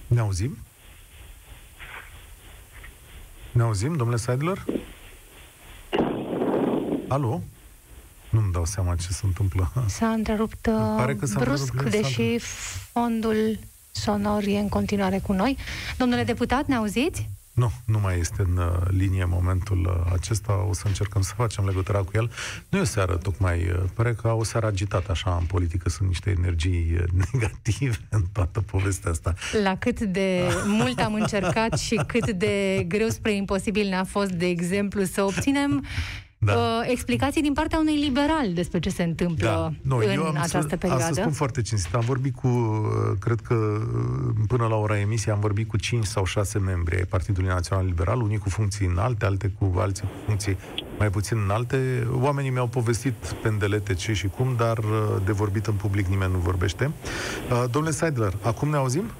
Ne 0.06 0.20
auzim? 0.20 0.56
Ne 3.52 3.62
auzim, 3.62 3.96
domnule 3.96 4.18
Seidler? 4.18 4.64
Alo? 7.08 7.40
Nu-mi 8.30 8.52
dau 8.52 8.64
seama 8.64 8.94
ce 8.96 9.08
se 9.12 9.20
întâmplă. 9.26 9.72
S-a 9.86 10.08
întrerupt 10.08 10.68
Pare 10.96 11.14
că 11.14 11.26
s-a 11.26 11.40
brusc, 11.40 11.72
întrerupt, 11.72 12.16
deși 12.16 12.38
fondul 12.92 13.58
sonor 13.90 14.42
e 14.42 14.58
în 14.58 14.68
continuare 14.68 15.18
cu 15.18 15.32
noi. 15.32 15.56
Domnule 15.98 16.24
deputat, 16.24 16.66
ne 16.66 16.74
auziți? 16.74 17.28
Nu, 17.56 17.72
nu 17.84 17.98
mai 17.98 18.18
este 18.18 18.42
în 18.42 18.56
uh, 18.56 18.88
linie 18.88 19.24
momentul 19.24 19.78
uh, 19.78 20.12
acesta. 20.12 20.66
O 20.68 20.72
să 20.72 20.82
încercăm 20.86 21.22
să 21.22 21.32
facem 21.36 21.64
legătura 21.66 21.98
cu 21.98 22.10
el. 22.12 22.30
Nu 22.68 22.78
e 22.78 22.80
o 22.80 22.84
seară 22.84 23.16
tocmai, 23.16 23.58
uh, 23.58 23.82
pare 23.94 24.14
că 24.14 24.28
o 24.28 24.44
seară 24.44 24.66
agitată 24.66 25.10
așa 25.10 25.36
în 25.40 25.46
politică. 25.46 25.88
Sunt 25.88 26.08
niște 26.08 26.30
energii 26.30 26.96
negative 27.32 27.96
în 28.08 28.22
toată 28.32 28.60
povestea 28.60 29.10
asta. 29.10 29.34
La 29.62 29.76
cât 29.76 30.00
de 30.00 30.42
mult 30.66 31.00
am 31.00 31.14
încercat 31.14 31.78
și 31.78 32.00
cât 32.06 32.30
de 32.30 32.84
greu 32.88 33.08
spre 33.08 33.32
imposibil 33.32 33.88
ne-a 33.88 34.04
fost, 34.04 34.30
de 34.30 34.46
exemplu, 34.46 35.04
să 35.04 35.22
obținem 35.22 35.84
da. 36.38 36.52
uh, 36.52 36.86
explicații 36.90 37.42
din 37.42 37.52
partea 37.52 37.78
unui 37.78 37.96
liberal 37.96 38.52
despre 38.52 38.78
ce 38.78 38.90
se 38.90 39.02
întâmplă 39.02 39.46
da. 39.46 39.72
no, 39.82 39.96
în 39.96 40.10
eu 40.10 40.22
am 40.22 40.36
această 40.36 40.68
să, 40.68 40.76
perioadă. 40.76 41.04
Am 41.04 41.12
să 41.12 41.20
spun 41.20 41.32
foarte 41.32 41.62
cinstit. 41.62 41.94
Am 41.94 42.00
vorbit 42.00 42.34
cu, 42.34 42.46
uh, 42.48 43.18
cred 43.20 43.40
că 43.40 43.54
uh, 43.54 44.34
până 44.48 44.66
la 44.66 44.76
ora 44.76 44.98
emisiei, 44.98 45.34
am 45.34 45.40
vorbit 45.40 45.68
cu 45.68 45.76
5 45.76 46.04
sau 46.06 46.24
6 46.24 46.58
membri 46.58 46.96
ai 46.96 47.04
Partidului 47.04 47.48
Național 47.48 47.84
Liberal, 47.84 48.20
unii 48.20 48.38
cu 48.38 48.48
funcții 48.48 48.86
înalte, 48.86 49.24
alte 49.24 49.52
cu 49.58 49.74
alții 49.78 50.04
cu 50.04 50.24
funcții 50.26 50.56
mai 50.98 51.10
puțin 51.10 51.38
înalte. 51.44 52.08
Oamenii 52.20 52.50
mi-au 52.50 52.66
povestit 52.66 53.14
pendelete 53.42 53.94
ce 53.94 54.12
și 54.12 54.28
cum, 54.28 54.54
dar 54.56 54.78
uh, 54.78 55.16
de 55.24 55.32
vorbit 55.32 55.66
în 55.66 55.74
public 55.74 56.06
nimeni 56.06 56.32
nu 56.32 56.38
vorbește. 56.38 56.90
Uh, 57.50 57.64
domnule 57.70 57.94
Seidler, 57.94 58.32
acum 58.42 58.68
ne 58.68 58.76
auzim? 58.76 59.10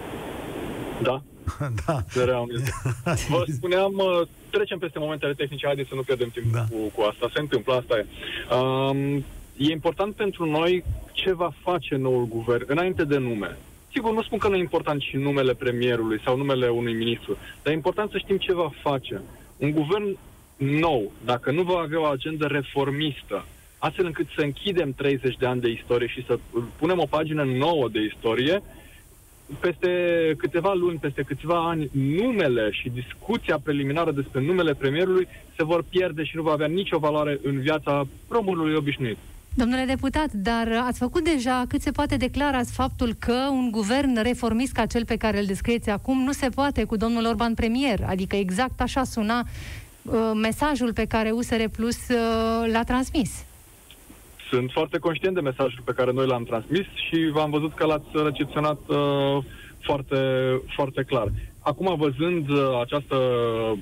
Da. 1.03 1.23
da. 1.87 2.05
Vă 3.29 3.45
spuneam, 3.53 3.93
uh, 3.93 4.27
trecem 4.57 4.79
peste 4.79 4.99
momentele 4.99 5.33
tehnice, 5.33 5.67
haideți 5.67 5.89
să 5.89 5.95
nu 5.95 6.03
pierdem 6.03 6.29
timp 6.29 6.53
da. 6.53 6.65
cu, 6.71 6.77
cu 6.95 7.01
asta. 7.03 7.31
Se 7.33 7.41
întâmplă, 7.41 7.75
asta 7.75 7.99
e. 7.99 8.07
Um, 8.55 9.25
e 9.57 9.71
important 9.71 10.15
pentru 10.15 10.45
noi 10.45 10.85
ce 11.13 11.33
va 11.33 11.51
face 11.63 11.97
noul 11.97 12.27
guvern 12.27 12.65
înainte 12.67 13.05
de 13.05 13.19
nume. 13.19 13.57
Sigur, 13.93 14.13
nu 14.13 14.23
spun 14.23 14.39
că 14.39 14.49
nu 14.49 14.57
e 14.57 14.59
important 14.59 15.01
și 15.01 15.17
numele 15.17 15.55
premierului 15.55 16.21
sau 16.25 16.37
numele 16.37 16.69
unui 16.69 16.93
ministru, 16.93 17.37
dar 17.63 17.73
e 17.73 17.77
important 17.77 18.11
să 18.11 18.19
știm 18.19 18.37
ce 18.37 18.55
va 18.55 18.71
face. 18.83 19.23
Un 19.57 19.71
guvern 19.71 20.19
nou, 20.57 21.13
dacă 21.25 21.51
nu 21.51 21.63
va 21.63 21.79
avea 21.79 22.01
o 22.01 22.05
agendă 22.05 22.47
reformistă, 22.47 23.45
astfel 23.79 24.05
încât 24.05 24.27
să 24.37 24.41
închidem 24.41 24.93
30 24.93 25.37
de 25.37 25.47
ani 25.47 25.61
de 25.61 25.71
istorie 25.71 26.07
și 26.07 26.25
să 26.25 26.39
punem 26.79 26.99
o 26.99 27.07
pagină 27.07 27.45
nouă 27.45 27.89
de 27.89 28.01
istorie, 28.01 28.63
peste 29.61 29.91
câteva 30.39 30.73
luni, 30.75 30.99
peste 30.99 31.23
câțiva 31.23 31.69
ani, 31.69 31.91
numele 31.93 32.71
și 32.71 32.89
discuția 32.89 33.59
preliminară 33.63 34.13
despre 34.13 34.41
numele 34.41 34.75
premierului 34.75 35.29
se 35.57 35.65
vor 35.65 35.85
pierde 35.89 36.25
și 36.25 36.37
nu 36.37 36.43
va 36.43 36.53
avea 36.53 36.67
nicio 36.67 36.99
valoare 36.99 37.39
în 37.43 37.61
viața 37.61 38.07
românului 38.29 38.75
obișnuit. 38.75 39.17
Domnule 39.55 39.85
deputat, 39.85 40.33
dar 40.33 40.83
ați 40.87 40.99
făcut 40.99 41.25
deja 41.25 41.65
cât 41.69 41.81
se 41.81 41.91
poate 41.91 42.17
declarați 42.17 42.73
faptul 42.73 43.15
că 43.19 43.49
un 43.51 43.71
guvern 43.71 44.23
reformist 44.23 44.73
ca 44.73 44.87
cel 44.87 45.05
pe 45.05 45.17
care 45.17 45.39
îl 45.39 45.47
descrieți 45.47 45.91
acum 45.91 46.23
nu 46.23 46.33
se 46.33 46.49
poate 46.49 46.85
cu 46.85 46.97
domnul 46.97 47.27
Orban 47.27 47.55
premier, 47.55 48.01
adică 48.07 48.37
exact 48.37 48.81
așa 48.81 49.05
suna 49.05 49.47
uh, 50.03 50.15
mesajul 50.35 50.93
pe 50.93 51.05
care 51.05 51.31
USR 51.31 51.63
Plus 51.73 51.97
uh, 52.09 52.73
l-a 52.73 52.85
transmis. 52.85 53.46
Sunt 54.51 54.71
foarte 54.71 54.99
conștient 54.99 55.35
de 55.35 55.41
mesajul 55.41 55.83
pe 55.85 55.93
care 55.93 56.13
noi 56.13 56.27
l-am 56.27 56.45
transmis 56.45 56.87
și 57.09 57.31
v-am 57.33 57.51
văzut 57.51 57.75
că 57.75 57.87
l-ați 57.87 58.09
recepționat 58.25 58.79
uh, 58.87 59.45
foarte, 59.81 60.19
foarte 60.75 61.03
clar. 61.03 61.29
Acum, 61.61 61.97
văzând 61.97 62.49
uh, 62.49 62.79
această 62.81 63.17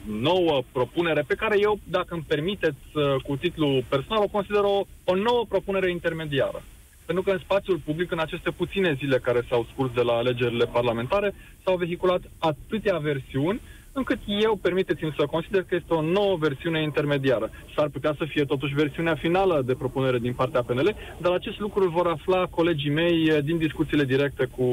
nouă 0.07 0.63
propunere, 0.73 1.23
pe 1.27 1.35
care 1.35 1.57
eu, 1.61 1.79
dacă 1.85 2.15
îmi 2.15 2.25
permiteți, 2.27 2.85
uh, 2.95 3.03
cu 3.27 3.37
titlu 3.37 3.83
personal, 3.89 4.23
o 4.23 4.29
consider 4.37 4.61
o, 4.63 4.81
o 5.05 5.15
nouă 5.15 5.45
propunere 5.49 5.91
intermediară. 5.91 6.63
Pentru 7.07 7.25
că 7.25 7.31
în 7.31 7.39
spațiul 7.39 7.81
public, 7.85 8.11
în 8.11 8.19
aceste 8.19 8.51
puține 8.51 8.97
zile 8.99 9.19
care 9.19 9.47
s-au 9.49 9.67
scurs 9.73 9.93
de 9.93 10.03
la 10.03 10.13
alegerile 10.13 10.65
parlamentare, 10.65 11.35
s-au 11.65 11.77
vehiculat 11.77 12.23
atâtea 12.39 12.99
versiuni 12.99 13.61
încât 13.95 14.19
eu, 14.27 14.59
permiteți-mi 14.63 15.15
să 15.19 15.27
consider 15.27 15.63
că 15.63 15.75
este 15.75 15.95
o 15.95 16.03
nouă 16.03 16.37
versiune 16.37 16.83
intermediară. 16.83 17.51
S-ar 17.77 17.89
putea 17.89 18.15
să 18.19 18.25
fie 18.29 18.45
totuși 18.45 18.75
versiunea 18.75 19.15
finală 19.15 19.63
de 19.67 19.75
propunere 19.75 20.19
din 20.19 20.33
partea 20.33 20.63
PNL, 20.63 20.95
dar 21.19 21.33
acest 21.33 21.59
lucru 21.59 21.83
îl 21.83 21.91
vor 21.91 22.07
afla 22.07 22.47
colegii 22.47 22.91
mei 22.91 23.29
eh, 23.29 23.45
din 23.45 23.59
discuțiile 23.59 24.05
directe 24.05 24.45
cu, 24.57 24.65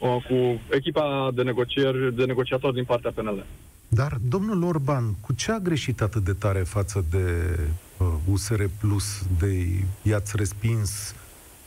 eh, 0.00 0.16
cu 0.28 0.60
echipa 0.70 1.30
de 1.34 1.42
negocieri, 1.42 2.14
de 2.16 2.24
negociatori 2.24 2.74
din 2.74 2.84
partea 2.84 3.12
PNL. 3.14 3.44
Dar, 3.88 4.16
domnul 4.28 4.62
Orban, 4.62 5.14
cu 5.20 5.32
ce 5.32 5.52
a 5.52 5.58
greșit 5.58 6.00
atât 6.00 6.24
de 6.24 6.32
tare 6.32 6.58
față 6.58 7.04
de 7.10 7.58
uh, 7.98 8.06
USR 8.30 8.62
Plus, 8.80 9.26
de 9.38 9.66
i-ați 10.02 10.32
respins 10.36 11.14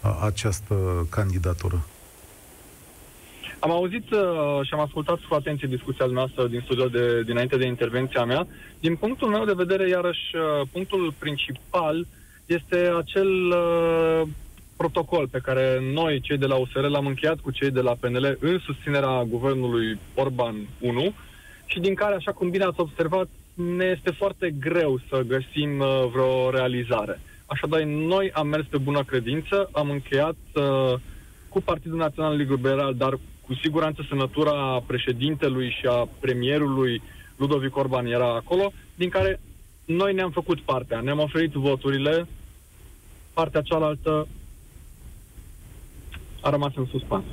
uh, 0.04 0.20
această 0.26 1.08
candidatură? 1.10 1.86
Am 3.60 3.72
auzit 3.72 4.12
uh, 4.12 4.20
și 4.62 4.74
am 4.74 4.80
ascultat 4.80 5.20
cu 5.20 5.34
atenție 5.34 5.68
discuția 5.68 6.06
noastră 6.06 6.48
din 6.48 6.62
studio 6.64 6.86
de, 6.86 7.24
dinainte 7.24 7.58
de 7.58 7.66
intervenția 7.66 8.24
mea. 8.24 8.48
Din 8.80 8.96
punctul 8.96 9.28
meu 9.28 9.46
de 9.46 9.54
vedere, 9.56 9.90
iarăși, 9.90 10.36
uh, 10.36 10.68
punctul 10.72 11.14
principal 11.20 12.06
este 12.46 12.92
acel 12.98 13.30
uh, 13.30 14.22
protocol 14.78 15.28
pe 15.28 15.40
care 15.44 15.80
noi, 15.94 16.20
cei 16.20 16.38
de 16.38 16.46
la 16.46 16.56
USR, 16.56 16.80
l-am 16.80 17.06
încheiat 17.06 17.40
cu 17.40 17.52
cei 17.52 17.72
de 17.72 17.82
la 17.82 17.96
PNL 18.00 18.38
în 18.40 18.60
susținerea 18.60 19.24
guvernului 19.24 20.00
Orban 20.16 20.56
1 20.80 21.14
și 21.66 21.80
din 21.80 21.94
care, 21.94 22.16
așa 22.16 22.32
cum 22.32 22.50
bine 22.50 22.64
ați 22.64 22.80
observat, 22.80 23.28
ne 23.54 23.86
este 23.86 24.12
foarte 24.12 24.56
greu 24.60 25.00
să 25.10 25.22
găsim 25.28 25.80
uh, 25.80 26.06
vreo 26.12 26.50
realizare. 26.50 27.20
Așadar, 27.46 27.82
noi 27.82 28.32
am 28.34 28.48
mers 28.48 28.66
pe 28.70 28.78
bună 28.78 29.04
credință, 29.04 29.70
am 29.72 29.90
încheiat 29.90 30.38
uh, 30.54 30.94
cu 31.50 31.62
Partidul 31.62 31.98
Național 31.98 32.36
Liberal, 32.36 32.94
dar 32.96 33.20
cu 33.50 33.56
siguranță 33.56 34.06
semnătura 34.08 34.84
președintelui 34.88 35.70
și 35.80 35.86
a 35.86 36.08
premierului 36.20 37.02
Ludovic 37.36 37.76
Orban 37.76 38.06
era 38.06 38.36
acolo, 38.36 38.72
din 38.96 39.10
care 39.10 39.40
noi 39.86 40.14
ne-am 40.14 40.32
făcut 40.32 40.60
partea, 40.62 41.00
ne-am 41.00 41.20
oferit 41.20 41.52
voturile, 41.52 42.28
partea 43.34 43.62
cealaltă 43.62 44.28
a 46.42 46.50
rămas 46.50 46.72
în 46.76 46.86
suspans. 46.86 47.24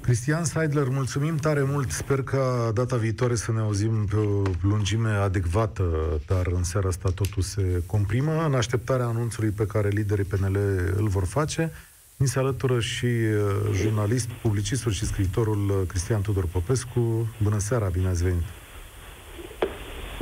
Cristian 0.00 0.44
Seidler, 0.44 0.88
mulțumim 0.88 1.36
tare 1.36 1.62
mult. 1.62 1.90
Sper 1.90 2.22
că 2.22 2.70
data 2.74 2.96
viitoare 2.96 3.34
să 3.34 3.52
ne 3.52 3.60
auzim 3.60 4.06
pe 4.10 4.16
o 4.16 4.42
lungime 4.62 5.10
adecvată, 5.10 5.84
dar 6.26 6.46
în 6.46 6.62
seara 6.62 6.88
asta 6.88 7.10
totul 7.14 7.42
se 7.42 7.82
comprimă. 7.86 8.44
În 8.46 8.54
așteptarea 8.54 9.06
anunțului 9.06 9.50
pe 9.50 9.66
care 9.66 9.88
liderii 9.88 10.24
PNL 10.24 10.56
îl 10.96 11.08
vor 11.08 11.24
face, 11.24 11.72
Mi 12.16 12.26
se 12.26 12.38
alătură 12.38 12.80
și 12.80 13.04
uh, 13.04 13.40
jurnalist, 13.74 14.28
publicistul 14.28 14.92
și 14.92 15.04
scriitorul 15.04 15.70
uh, 15.70 15.86
Cristian 15.86 16.20
Tudor 16.22 16.46
Popescu. 16.52 17.28
Bună 17.42 17.58
seara, 17.58 17.88
bine 17.88 18.08
ați 18.08 18.22
venit! 18.22 18.42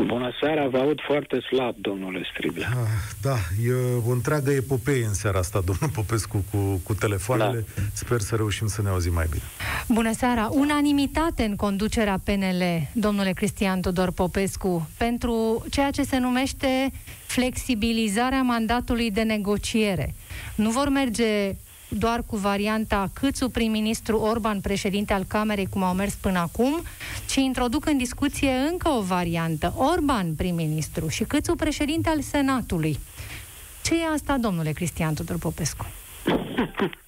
Bună 0.06 0.30
seara, 0.40 0.68
vă 0.68 0.78
aud 0.78 1.00
foarte 1.06 1.40
slab, 1.40 1.74
domnule 1.76 2.22
Striblea. 2.32 2.68
Ah, 2.68 2.88
da, 3.22 3.36
e 3.66 3.72
o 4.06 4.10
întreagă 4.10 4.50
epopee 4.50 5.04
în 5.04 5.14
seara 5.14 5.38
asta, 5.38 5.60
domnul 5.64 5.90
Popescu, 5.94 6.44
cu, 6.50 6.80
cu 6.82 6.94
telefoanele. 6.94 7.64
Da. 7.74 7.82
Sper 7.92 8.20
să 8.20 8.36
reușim 8.36 8.66
să 8.66 8.82
ne 8.82 8.88
auzim 8.88 9.12
mai 9.12 9.26
bine. 9.30 9.42
Bună 9.88 10.12
seara! 10.12 10.48
Unanimitate 10.50 11.42
în 11.44 11.56
conducerea 11.56 12.20
PNL, 12.24 12.62
domnule 12.92 13.32
Cristian 13.32 13.80
Tudor 13.80 14.10
Popescu, 14.12 14.88
pentru 14.98 15.64
ceea 15.70 15.90
ce 15.90 16.02
se 16.02 16.18
numește 16.18 16.92
flexibilizarea 17.26 18.42
mandatului 18.42 19.10
de 19.10 19.22
negociere. 19.22 20.14
Nu 20.54 20.70
vor 20.70 20.88
merge 20.88 21.54
doar 21.98 22.22
cu 22.26 22.36
varianta 22.36 23.10
Câțu 23.12 23.48
prim-ministru 23.48 24.18
Orban 24.18 24.60
președinte 24.60 25.12
al 25.12 25.24
Camerei, 25.28 25.66
cum 25.66 25.82
au 25.82 25.94
mers 25.94 26.14
până 26.14 26.38
acum, 26.38 26.82
ci 27.28 27.34
introduc 27.34 27.86
în 27.86 27.96
discuție 27.96 28.50
încă 28.50 28.88
o 28.88 29.00
variantă, 29.00 29.74
Orban 29.76 30.34
prim-ministru 30.34 31.08
și 31.08 31.24
Câțu 31.24 31.54
președinte 31.54 32.08
al 32.08 32.20
Senatului. 32.20 32.98
Ce 33.84 33.94
e 33.94 34.12
asta, 34.14 34.36
domnule 34.36 34.72
Cristian 34.72 35.14
Tudor 35.14 35.38
Popescu? 35.38 35.86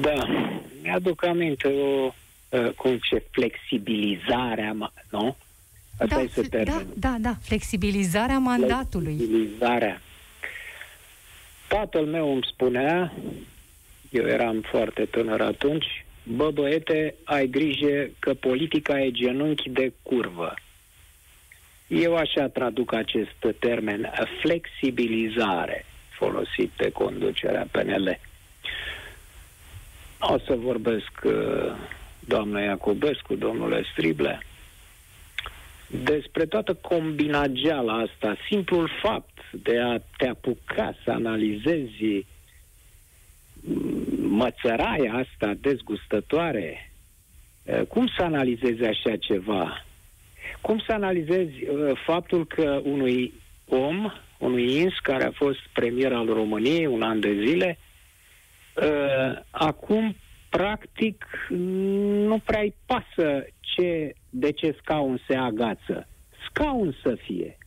Da, 0.00 0.26
mi-aduc 0.82 1.24
aminte 1.24 1.68
o, 1.68 2.12
uh, 2.48 2.70
cum 2.76 2.98
ce, 3.10 3.24
flexibilizarea, 3.30 4.76
nu? 5.10 5.36
Asta 5.98 6.14
da, 6.14 6.20
este 6.20 6.42
termenul. 6.42 6.86
Da, 6.94 7.08
da, 7.08 7.16
da, 7.20 7.36
flexibilizarea 7.42 8.38
mandatului. 8.38 9.14
Flexibilizarea. 9.14 10.00
Tatăl 11.72 12.04
meu 12.04 12.32
îmi 12.32 12.48
spunea, 12.52 13.12
eu 14.10 14.26
eram 14.26 14.60
foarte 14.60 15.04
tânăr 15.04 15.40
atunci, 15.40 16.04
bă 16.22 16.50
băiete, 16.50 17.14
ai 17.24 17.46
grijă 17.46 18.10
că 18.18 18.34
politica 18.34 19.00
e 19.00 19.10
genunchi 19.10 19.70
de 19.70 19.92
curvă. 20.02 20.54
Eu 21.86 22.16
așa 22.16 22.48
traduc 22.48 22.92
acest 22.92 23.46
termen, 23.58 24.12
flexibilizare, 24.40 25.84
folosit 26.10 26.70
de 26.76 26.90
conducerea 26.90 27.66
PNL. 27.70 28.18
O 30.20 30.38
să 30.38 30.54
vorbesc 30.54 31.12
uh, 31.24 31.32
doamna 32.20 32.60
Iacobescu, 32.60 33.34
domnule 33.34 33.84
Strible, 33.92 34.42
despre 35.92 36.46
toată 36.46 36.74
combinageala 36.74 37.92
asta, 37.92 38.36
simplul 38.48 38.90
fapt 39.02 39.38
de 39.50 39.78
a 39.80 39.98
te 40.16 40.28
apuca 40.28 40.94
să 41.04 41.10
analizezi 41.10 42.26
mățăraia 44.20 45.12
asta 45.14 45.54
dezgustătoare, 45.60 46.92
cum 47.88 48.06
să 48.16 48.22
analizezi 48.22 48.84
așa 48.84 49.16
ceva? 49.16 49.84
Cum 50.60 50.78
să 50.86 50.92
analizezi 50.92 51.54
faptul 52.04 52.46
că 52.46 52.80
unui 52.84 53.32
om, 53.68 54.12
unui 54.38 54.76
ins 54.76 54.98
care 55.02 55.24
a 55.24 55.30
fost 55.30 55.60
premier 55.72 56.12
al 56.12 56.26
României 56.26 56.86
un 56.86 57.02
an 57.02 57.20
de 57.20 57.44
zile, 57.46 57.78
acum 59.50 60.16
practic 60.48 61.26
nu 62.28 62.38
prea-i 62.38 62.74
pasă 62.86 63.46
ce, 63.60 64.14
de 64.34 64.52
ce 64.52 64.76
scaun 64.80 65.20
se 65.28 65.36
agață. 65.36 66.08
Scaun 66.48 66.96
să 67.02 67.14
fie. 67.14 67.58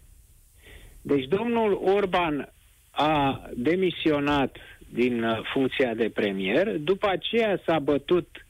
Deci 1.01 1.27
domnul 1.27 1.73
Orban 1.73 2.53
a 2.91 3.41
demisionat 3.55 4.57
din 4.89 5.23
uh, 5.23 5.39
funcția 5.53 5.93
de 5.93 6.09
premier, 6.09 6.77
după 6.77 7.07
aceea 7.09 7.61
s-a 7.65 7.79
bătut, 7.79 8.45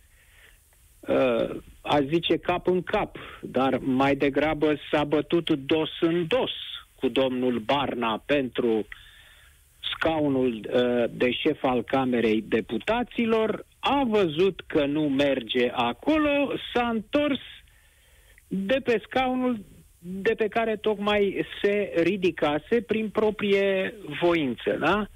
uh, 0.99 1.49
a 1.81 2.01
zice 2.01 2.37
cap 2.37 2.67
în 2.67 2.81
cap, 2.83 3.17
dar 3.41 3.77
mai 3.77 4.15
degrabă 4.15 4.75
s-a 4.91 5.03
bătut 5.03 5.49
dos 5.49 5.89
în 5.99 6.27
dos 6.27 6.51
cu 6.95 7.07
domnul 7.07 7.59
Barna 7.59 8.23
pentru 8.25 8.87
scaunul 9.93 10.53
uh, 10.53 11.03
de 11.09 11.31
șef 11.31 11.63
al 11.63 11.83
Camerei 11.83 12.41
Deputaților, 12.41 13.65
a 13.79 14.03
văzut 14.07 14.61
că 14.67 14.85
nu 14.85 15.01
merge 15.01 15.69
acolo, 15.73 16.53
s-a 16.73 16.87
întors 16.87 17.39
de 18.65 18.79
pe 18.83 19.01
scaunul 19.03 19.65
de 20.07 20.33
pe 20.33 20.47
care 20.47 20.75
tocmai 20.75 21.45
se 21.61 21.93
ridicase 21.95 22.81
prin 22.81 23.09
proprie 23.09 23.93
voință, 24.21 24.77
da? 24.79 25.07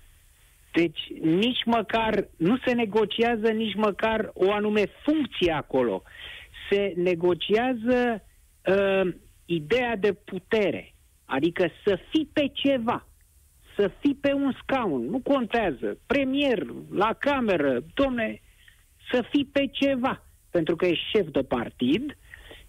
Deci 0.71 0.99
nici 1.21 1.63
măcar 1.65 2.27
nu 2.37 2.57
se 2.65 2.71
negociază 2.73 3.49
nici 3.51 3.75
măcar 3.75 4.31
o 4.33 4.51
anume 4.51 4.83
funcție 5.03 5.51
acolo. 5.51 6.03
Se 6.69 6.93
negociază 6.95 8.23
uh, 8.65 9.13
ideea 9.45 9.95
de 9.95 10.13
putere, 10.13 10.93
adică 11.25 11.69
să 11.85 11.99
fii 12.09 12.29
pe 12.33 12.49
ceva, 12.53 13.07
să 13.75 13.91
fii 13.99 14.15
pe 14.15 14.33
un 14.33 14.53
scaun, 14.61 15.05
nu 15.05 15.19
contează, 15.19 15.97
premier, 16.07 16.65
la 16.91 17.13
cameră, 17.13 17.83
domne, 17.93 18.41
să 19.11 19.25
fii 19.31 19.45
pe 19.45 19.67
ceva, 19.71 20.23
pentru 20.51 20.75
că 20.75 20.85
ești 20.85 21.09
șef 21.13 21.27
de 21.31 21.43
partid, 21.43 22.17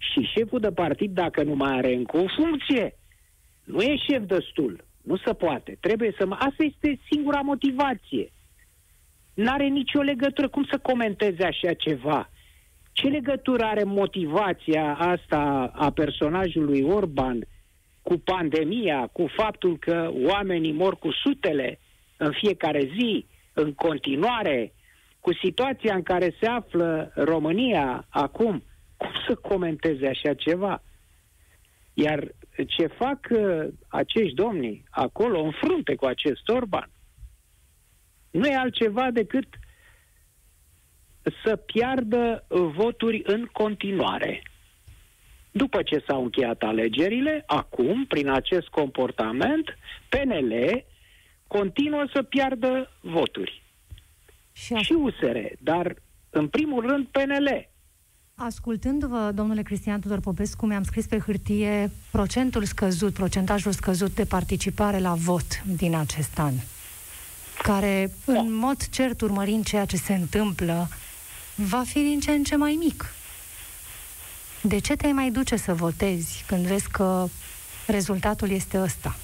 și 0.01 0.29
șeful 0.35 0.59
de 0.59 0.71
partid, 0.71 1.11
dacă 1.11 1.43
nu 1.43 1.55
mai 1.55 1.77
are 1.77 1.93
încă 1.93 2.17
o 2.17 2.25
funcție, 2.35 2.95
nu 3.63 3.81
e 3.81 3.95
șef 4.09 4.23
destul. 4.25 4.85
Nu 5.03 5.17
se 5.17 5.33
poate. 5.33 5.77
Trebuie 5.79 6.13
să... 6.17 6.25
Mă... 6.25 6.35
Asta 6.39 6.63
este 6.63 6.99
singura 7.11 7.39
motivație. 7.41 8.31
N-are 9.33 9.67
nicio 9.67 10.01
legătură. 10.01 10.47
Cum 10.49 10.63
să 10.71 10.77
comenteze 10.77 11.43
așa 11.43 11.73
ceva? 11.73 12.29
Ce 12.91 13.07
legătură 13.07 13.63
are 13.63 13.83
motivația 13.83 14.95
asta 14.95 15.71
a 15.75 15.91
personajului 15.91 16.81
Orban 16.81 17.47
cu 18.01 18.17
pandemia, 18.17 19.07
cu 19.07 19.27
faptul 19.35 19.77
că 19.77 20.11
oamenii 20.13 20.71
mor 20.71 20.97
cu 20.97 21.11
sutele 21.11 21.79
în 22.17 22.31
fiecare 22.31 22.89
zi, 22.97 23.25
în 23.53 23.73
continuare, 23.73 24.73
cu 25.19 25.33
situația 25.33 25.95
în 25.95 26.03
care 26.03 26.35
se 26.39 26.47
află 26.47 27.11
România 27.15 28.05
acum? 28.09 28.63
Cum 29.01 29.11
să 29.27 29.35
comenteze 29.35 30.07
așa 30.07 30.33
ceva? 30.33 30.83
Iar 31.93 32.31
ce 32.67 32.87
fac 32.87 33.27
uh, 33.29 33.67
acești 33.87 34.33
domni 34.35 34.83
acolo, 34.89 35.41
în 35.41 35.51
frunte 35.51 35.95
cu 35.95 36.05
acest 36.05 36.47
Orban, 36.47 36.89
nu 38.31 38.47
e 38.47 38.55
altceva 38.55 39.11
decât 39.11 39.47
să 41.43 41.55
piardă 41.55 42.45
voturi 42.47 43.21
în 43.25 43.45
continuare. 43.45 44.43
După 45.51 45.83
ce 45.83 46.03
s-au 46.07 46.23
încheiat 46.23 46.61
alegerile, 46.61 47.43
acum, 47.45 48.05
prin 48.05 48.29
acest 48.29 48.67
comportament, 48.67 49.77
PNL 50.09 50.83
continuă 51.47 52.05
să 52.13 52.23
piardă 52.23 52.91
voturi. 52.99 53.63
Și, 54.51 54.73
și 54.73 54.91
USR, 54.93 55.37
dar 55.59 55.95
în 56.29 56.47
primul 56.47 56.87
rând 56.87 57.07
PNL. 57.07 57.69
Ascultându-vă, 58.45 59.31
domnule 59.35 59.61
Cristian 59.61 59.99
Tudor 59.99 60.19
Popescu, 60.19 60.65
mi-am 60.65 60.83
scris 60.83 61.05
pe 61.05 61.19
hârtie 61.19 61.91
procentul 62.11 62.63
scăzut, 62.63 63.13
procentajul 63.13 63.71
scăzut 63.71 64.15
de 64.15 64.25
participare 64.25 64.99
la 64.99 65.13
vot 65.13 65.63
din 65.63 65.95
acest 65.95 66.39
an, 66.39 66.53
care, 67.63 68.11
în 68.25 68.53
mod 68.53 68.89
cert, 68.89 69.21
urmărind 69.21 69.65
ceea 69.65 69.85
ce 69.85 69.97
se 69.97 70.13
întâmplă, 70.13 70.87
va 71.55 71.83
fi 71.85 71.99
din 71.99 72.19
ce 72.19 72.31
în 72.31 72.43
ce 72.43 72.55
mai 72.55 72.75
mic. 72.79 73.13
De 74.61 74.79
ce 74.79 74.95
te 74.95 75.07
mai 75.07 75.31
duce 75.31 75.55
să 75.55 75.73
votezi 75.73 76.43
când 76.47 76.65
vezi 76.65 76.89
că 76.89 77.27
rezultatul 77.87 78.49
este 78.49 78.79
ăsta? 78.79 79.15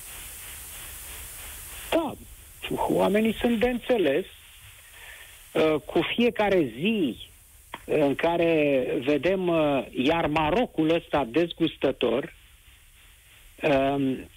Da, 1.91 2.15
oamenii 2.89 3.35
sunt 3.39 3.59
de 3.59 3.69
înțeles. 3.69 4.25
Uh, 5.53 5.75
cu 5.85 5.99
fiecare 6.15 6.71
zi 6.79 7.27
în 7.89 8.15
care 8.15 8.85
vedem 8.99 9.47
uh, 9.47 9.85
iar 9.91 10.27
Marocul 10.27 10.89
ăsta 10.89 11.27
dezgustător 11.31 12.33
um, 13.61 14.29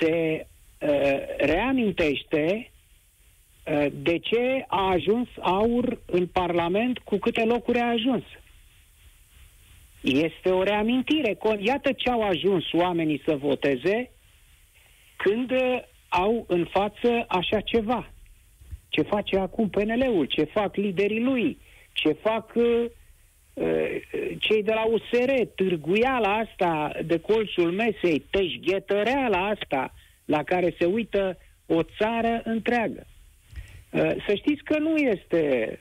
se 0.00 0.46
uh, 0.80 1.18
reamintește 1.38 2.70
uh, 3.64 3.86
de 3.92 4.18
ce 4.18 4.64
a 4.66 4.88
ajuns 4.90 5.28
aur 5.40 6.00
în 6.06 6.26
Parlament, 6.26 6.98
cu 6.98 7.16
câte 7.16 7.44
locuri 7.44 7.78
a 7.78 7.88
ajuns. 7.88 8.24
Este 10.00 10.48
o 10.48 10.62
reamintire. 10.62 11.38
Iată 11.58 11.92
ce 11.92 12.10
au 12.10 12.22
ajuns 12.22 12.72
oamenii 12.72 13.22
să 13.24 13.36
voteze 13.36 14.10
când 15.16 15.50
au 16.08 16.44
în 16.48 16.64
față 16.64 17.24
așa 17.28 17.60
ceva. 17.60 18.10
Ce 18.88 19.02
face 19.02 19.38
acum 19.38 19.68
PNL-ul, 19.68 20.24
ce 20.24 20.44
fac 20.44 20.76
liderii 20.76 21.22
lui, 21.22 21.58
ce 21.96 22.12
fac 22.12 22.52
uh, 22.54 22.84
uh, 23.54 24.00
cei 24.38 24.62
de 24.62 24.72
la 24.72 24.84
USR, 24.84 25.30
târguiala 25.54 26.36
asta 26.36 26.92
de 27.04 27.20
colțul 27.20 27.72
mesei, 27.72 28.24
teșghetăreala 28.30 29.46
asta 29.46 29.94
la 30.24 30.42
care 30.42 30.74
se 30.78 30.84
uită 30.84 31.38
o 31.66 31.82
țară 31.82 32.40
întreagă. 32.44 33.06
Să 34.26 34.34
știți 34.34 34.62
că 34.62 34.78
nu 34.78 34.96
este... 34.96 35.80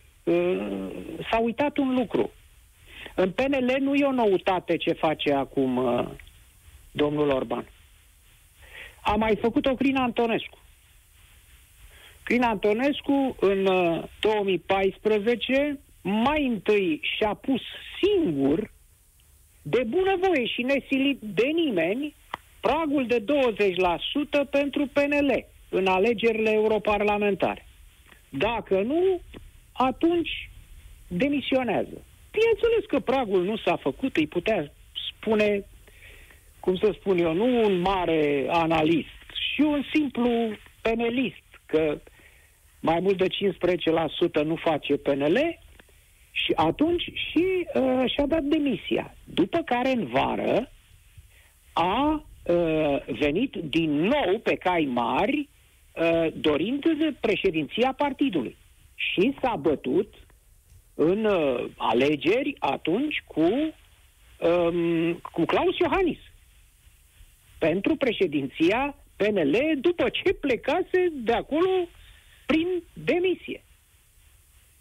S-a 1.32 1.40
uitat 1.40 1.78
un 1.78 1.94
lucru. 1.94 2.32
În 3.16 3.32
PNL 3.32 3.76
nu 3.80 3.96
e 3.96 4.06
o 4.06 4.12
noutate 4.12 4.78
ce 4.78 4.92
face 4.92 5.34
acum 5.34 5.80
domnul 6.92 7.30
Orban. 7.30 7.70
A 9.02 9.16
mai 9.16 9.36
făcut-o 9.36 9.74
Crin 9.74 9.96
Antonescu. 9.96 10.58
Crin 12.24 12.44
Antonescu, 12.44 13.36
în 13.40 13.64
2014, 14.20 15.80
mai 16.08 16.46
întâi 16.46 17.00
și-a 17.18 17.34
pus 17.34 17.62
singur, 18.02 18.72
de 19.62 19.84
bunăvoie 19.88 20.46
și 20.46 20.62
nesilit 20.62 21.20
de 21.22 21.46
nimeni, 21.46 22.16
pragul 22.60 23.08
de 23.08 23.24
20% 23.24 24.50
pentru 24.50 24.90
PNL 24.94 25.46
în 25.70 25.88
alegerile 25.88 26.52
europarlamentare. 26.52 27.66
Dacă 28.30 28.82
nu, 28.82 29.22
atunci 29.74 30.50
demisionează. 31.08 32.06
Bineînțeles 32.32 32.86
că 32.88 33.00
pragul 33.00 33.44
nu 33.44 33.58
s-a 33.58 33.76
făcut, 33.76 34.16
îi 34.16 34.28
putea 34.28 34.72
spune, 35.12 35.66
cum 36.60 36.76
să 36.76 36.96
spun 37.00 37.18
eu, 37.18 37.34
nu 37.34 37.64
un 37.64 37.80
mare 37.80 38.46
analist, 38.50 39.08
și 39.54 39.62
un 39.62 39.84
simplu 39.94 40.30
penelist, 40.82 41.44
că 41.66 42.02
mai 42.80 43.00
mult 43.00 43.18
de 43.18 43.28
15% 44.42 44.44
nu 44.44 44.56
face 44.56 44.98
PNL, 44.98 45.64
și 46.44 46.52
atunci 46.56 47.02
și 47.02 47.68
uh, 47.74 48.12
și-a 48.14 48.26
dat 48.26 48.44
demisia. 48.44 49.16
După 49.24 49.58
care 49.58 49.90
în 49.90 50.06
vară 50.06 50.72
a 51.74 52.26
uh, 52.44 52.98
venit 53.20 53.56
din 53.56 53.92
nou 53.92 54.40
pe 54.44 54.56
cai 54.56 54.90
mari 54.92 55.50
uh, 55.94 56.28
dorind 56.34 56.84
președinția 57.20 57.94
partidului. 57.98 58.58
Și 58.96 59.36
s-a 59.42 59.56
bătut 59.56 60.14
în 60.94 61.26
uh, 61.26 61.66
alegeri 61.78 62.56
atunci 62.60 63.24
cu, 63.28 63.74
um, 64.48 65.14
cu 65.14 65.46
Claus 65.46 65.78
Iohannis 65.78 66.20
pentru 67.58 67.96
președinția 67.96 68.96
PNL 69.16 69.56
după 69.76 70.10
ce 70.10 70.34
plecase 70.34 71.12
de 71.14 71.32
acolo 71.32 71.88
prin 72.46 72.68
demisie. 72.94 73.64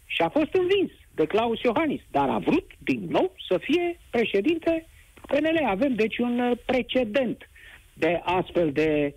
Și 0.05 0.21
a 0.21 0.29
fost 0.29 0.53
învins 0.53 0.91
de 1.15 1.25
Claus 1.25 1.61
Iohannis, 1.61 2.01
dar 2.11 2.29
a 2.29 2.37
vrut 2.37 2.71
din 2.77 3.05
nou 3.09 3.33
să 3.47 3.57
fie 3.57 3.99
președinte 4.09 4.85
PNL. 5.27 5.65
Avem 5.65 5.95
deci 5.95 6.17
un 6.17 6.39
uh, 6.39 6.57
precedent 6.65 7.49
de 7.93 8.21
astfel 8.23 8.71
de 8.71 9.15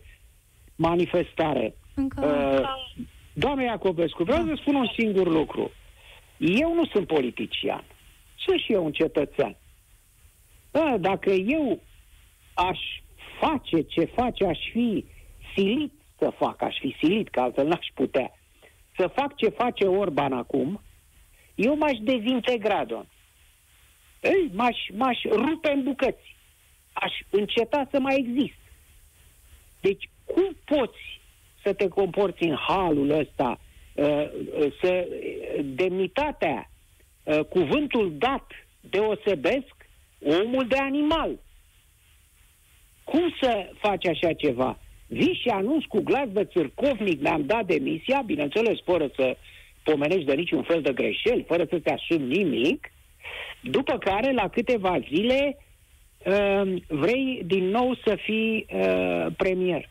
manifestare. 0.77 1.75
Încă... 1.95 2.27
Uh, 2.27 2.97
doamne 3.33 3.65
Iacobescu, 3.65 4.23
vreau 4.23 4.45
da. 4.45 4.55
să 4.55 4.59
spun 4.61 4.75
un 4.75 4.89
singur 4.99 5.29
lucru. 5.29 5.71
Eu 6.37 6.75
nu 6.75 6.87
sunt 6.87 7.07
politician. 7.07 7.85
Sunt 8.37 8.61
și 8.61 8.73
eu 8.73 8.85
un 8.85 8.93
cetățean. 8.93 9.57
Da, 10.71 10.97
dacă 11.01 11.31
eu 11.31 11.81
aș 12.55 12.79
face 13.41 13.83
ce 13.83 14.05
face, 14.05 14.45
aș 14.45 14.59
fi 14.73 15.05
silit 15.55 15.93
să 16.19 16.33
fac, 16.39 16.63
aș 16.63 16.79
fi 16.81 16.97
silit, 16.99 17.29
că 17.29 17.41
altfel 17.41 17.67
n-aș 17.67 17.87
putea. 17.95 18.33
Să 18.97 19.07
fac 19.15 19.37
ce 19.37 19.49
face 19.49 19.85
Orban 19.85 20.33
acum, 20.33 20.81
eu 21.59 21.77
m-aș 21.77 21.99
dezintegra, 22.01 22.85
domn. 22.85 23.09
Ei, 24.21 24.51
m-aș, 24.53 24.77
m-aș 24.93 25.23
rupe 25.23 25.71
în 25.71 25.83
bucăți. 25.83 26.37
Aș 26.93 27.13
înceta 27.31 27.89
să 27.91 28.01
mai 28.01 28.17
exist. 28.17 28.59
Deci, 29.81 30.11
cum 30.25 30.57
poți 30.65 31.21
să 31.63 31.73
te 31.73 31.89
comporți 31.89 32.43
în 32.43 32.55
halul 32.55 33.11
ăsta, 33.11 33.61
uh, 33.95 34.05
uh, 34.05 34.73
să 34.83 35.09
demnitatea, 35.65 36.71
uh, 37.23 37.41
cuvântul 37.41 38.15
dat 38.19 38.47
deosebesc 38.81 39.75
omul 40.19 40.67
de 40.69 40.77
animal. 40.77 41.39
Cum 43.05 43.35
să 43.41 43.71
faci 43.79 44.07
așa 44.07 44.33
ceva? 44.33 44.79
Vii 45.07 45.41
și 45.43 45.49
anunț 45.49 45.85
cu 45.85 46.01
glas 46.01 46.29
de 46.29 46.45
țârcovnic, 46.45 47.21
mi-am 47.21 47.47
dat 47.47 47.67
demisia, 47.67 48.23
bineînțeles, 48.27 48.79
fără 48.85 49.11
să 49.15 49.37
pomenești 49.91 50.25
de 50.25 50.35
niciun 50.35 50.63
fel 50.63 50.81
de 50.83 50.93
greșeli, 50.93 51.45
fără 51.47 51.65
să 51.71 51.79
te 51.79 51.91
asumi 51.93 52.43
nimic, 52.43 52.93
după 53.63 53.99
care, 53.99 54.33
la 54.33 54.49
câteva 54.49 54.99
zile, 55.09 55.57
uh, 55.57 56.83
vrei 56.89 57.43
din 57.47 57.65
nou 57.65 57.95
să 58.05 58.19
fii 58.25 58.67
uh, 58.73 59.27
premier. 59.37 59.89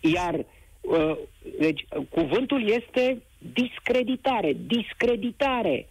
Iar 0.00 0.34
uh, 0.80 1.16
deci, 1.58 1.84
cuvântul 2.08 2.68
este 2.68 3.22
discreditare, 3.38 4.56
discreditare 4.66 5.88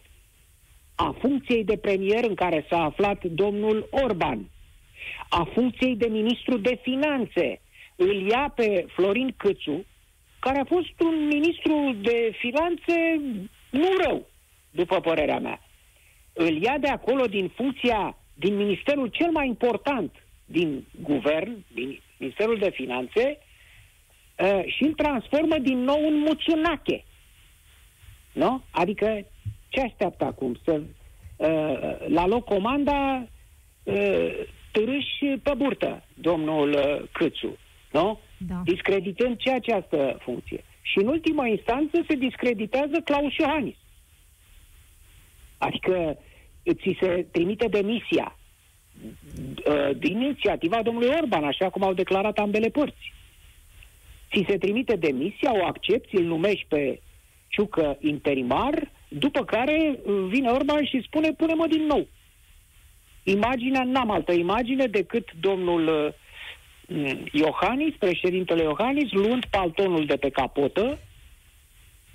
a 0.95 1.15
funcției 1.19 1.63
de 1.63 1.77
premier 1.77 2.23
în 2.23 2.35
care 2.35 2.65
s-a 2.69 2.83
aflat 2.83 3.23
domnul 3.23 3.87
Orban, 3.91 4.49
a 5.29 5.49
funcției 5.53 5.95
de 5.95 6.07
ministru 6.07 6.57
de 6.57 6.79
finanțe. 6.81 7.61
Îl 7.95 8.27
ia 8.27 8.53
pe 8.55 8.85
Florin 8.87 9.33
Câțu, 9.37 9.85
care 10.39 10.59
a 10.59 10.65
fost 10.65 10.99
un 10.99 11.27
ministru 11.27 11.95
de 12.01 12.31
finanțe 12.37 13.21
nu 13.69 13.87
rău, 14.03 14.27
după 14.71 14.99
părerea 14.99 15.39
mea. 15.39 15.61
Îl 16.33 16.61
ia 16.61 16.77
de 16.77 16.87
acolo 16.87 17.25
din 17.25 17.47
funcția, 17.55 18.17
din 18.33 18.55
ministerul 18.55 19.07
cel 19.07 19.31
mai 19.31 19.47
important 19.47 20.11
din 20.45 20.85
guvern, 21.01 21.63
din 21.73 21.99
Ministerul 22.17 22.57
de 22.57 22.69
Finanțe, 22.69 23.37
uh, 24.37 24.61
și 24.65 24.83
îl 24.83 24.93
transformă 24.93 25.57
din 25.57 25.77
nou 25.79 26.07
în 26.07 26.19
muțunache. 26.19 27.03
Nu? 28.33 28.63
Adică 28.71 29.25
ce 29.69 29.81
așteaptă 29.81 30.25
acum? 30.25 30.59
Să 30.63 30.81
uh, 31.37 32.07
la 32.07 32.27
loc 32.27 32.45
comanda 32.45 33.27
uh, 33.83 34.31
târâși 34.71 35.25
pe 35.43 35.53
burtă, 35.57 36.03
domnul 36.13 36.69
uh, 36.69 37.07
Câțu. 37.11 37.57
Nu? 37.91 38.19
Da. 38.47 38.61
Discreditând 38.63 39.37
ce 39.37 39.51
această 39.51 40.17
funcție. 40.21 40.63
Și 40.81 40.97
în 40.97 41.07
ultima 41.07 41.47
instanță 41.47 42.03
se 42.07 42.15
discreditează 42.15 43.01
Claus 43.03 43.35
Iohannis. 43.35 43.75
Adică 45.57 46.17
ți 46.73 46.97
se 47.01 47.25
trimite 47.31 47.67
demisia 47.67 48.37
uh, 49.03 49.97
din 49.97 50.21
inițiativa 50.21 50.81
domnului 50.81 51.15
Orban, 51.21 51.43
așa 51.43 51.69
cum 51.69 51.83
au 51.83 51.93
declarat 51.93 52.37
ambele 52.37 52.69
părți. 52.69 53.13
Ți 54.31 54.45
se 54.47 54.57
trimite 54.57 54.95
demisia, 54.95 55.51
o 55.53 55.65
accepti, 55.65 56.15
îl 56.15 56.23
numești 56.23 56.65
pe 56.67 57.01
Ciucă 57.47 57.97
interimar, 57.99 58.91
după 59.07 59.45
care 59.45 59.99
uh, 60.03 60.25
vine 60.29 60.49
Orban 60.49 60.85
și 60.85 61.01
spune 61.05 61.31
pune-mă 61.31 61.67
din 61.67 61.85
nou. 61.85 62.07
Imaginea, 63.23 63.83
n-am 63.83 64.11
altă 64.11 64.31
imagine 64.31 64.85
decât 64.85 65.31
domnul 65.39 65.87
uh, 65.87 66.13
Mm, 66.13 66.13
Iohannis, 67.31 67.95
președintele 67.99 68.63
Iohannis, 68.63 69.11
luând 69.11 69.45
paltonul 69.45 70.05
de 70.05 70.15
pe 70.15 70.29
capotă 70.29 70.99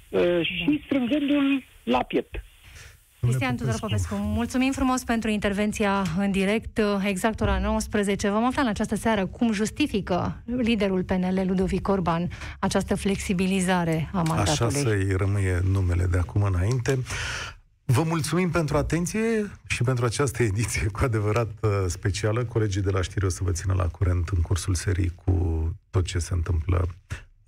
uh, 0.08 0.40
și 0.42 0.64
da. 0.66 0.82
strângându-l 0.84 1.64
la 1.82 2.02
piept. 2.02 2.44
Cristian 3.24 3.56
Tudor 3.56 3.74
Popescu, 3.80 4.14
mulțumim 4.14 4.72
frumos 4.72 5.04
pentru 5.04 5.30
intervenția 5.30 6.02
în 6.18 6.30
direct, 6.30 6.80
exact 7.04 7.40
ora 7.40 7.58
19. 7.58 8.28
Vom 8.28 8.44
afla 8.44 8.62
în 8.62 8.68
această 8.68 8.94
seară 8.94 9.26
cum 9.26 9.52
justifică 9.52 10.42
liderul 10.44 11.02
PNL, 11.02 11.42
Ludovic 11.46 11.88
Orban, 11.88 12.28
această 12.60 12.94
flexibilizare 12.94 14.10
a 14.12 14.22
mandatului. 14.22 14.66
Așa 14.66 14.68
să-i 14.68 15.16
rămâie 15.16 15.60
numele 15.72 16.06
de 16.10 16.18
acum 16.18 16.42
înainte. 16.42 16.98
Vă 17.86 18.02
mulțumim 18.02 18.50
pentru 18.50 18.76
atenție 18.76 19.50
și 19.66 19.82
pentru 19.82 20.04
această 20.04 20.42
ediție 20.42 20.86
cu 20.86 21.00
adevărat 21.02 21.48
uh, 21.60 21.70
specială. 21.86 22.44
Colegii 22.44 22.82
de 22.82 22.90
la 22.90 23.02
știri 23.02 23.24
o 23.24 23.28
să 23.28 23.40
vă 23.44 23.50
țină 23.50 23.74
la 23.74 23.86
curent 23.86 24.28
în 24.28 24.40
cursul 24.40 24.74
serii 24.74 25.12
cu 25.24 25.68
tot 25.90 26.04
ce 26.04 26.18
se 26.18 26.34
întâmplă 26.34 26.86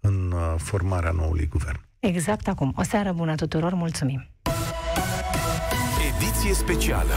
în 0.01 0.33
uh, 0.33 0.55
formarea 0.57 1.11
noului 1.11 1.47
guvern. 1.47 1.81
Exact 2.01 2.49
acum. 2.49 2.73
O 2.77 2.83
seară 2.83 3.13
bună 3.13 3.35
tuturor, 3.35 3.75
mulțumim! 3.75 4.29
Ediție 6.17 6.55
specială 6.55 7.15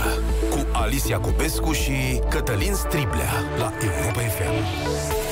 cu 0.49 0.67
Alicia 0.71 1.19
Cupescu 1.19 1.71
și 1.71 2.21
Cătălin 2.29 2.73
Striblea 2.73 3.31
la 3.57 3.73
Europa 3.81 4.19
FM. 4.19 5.28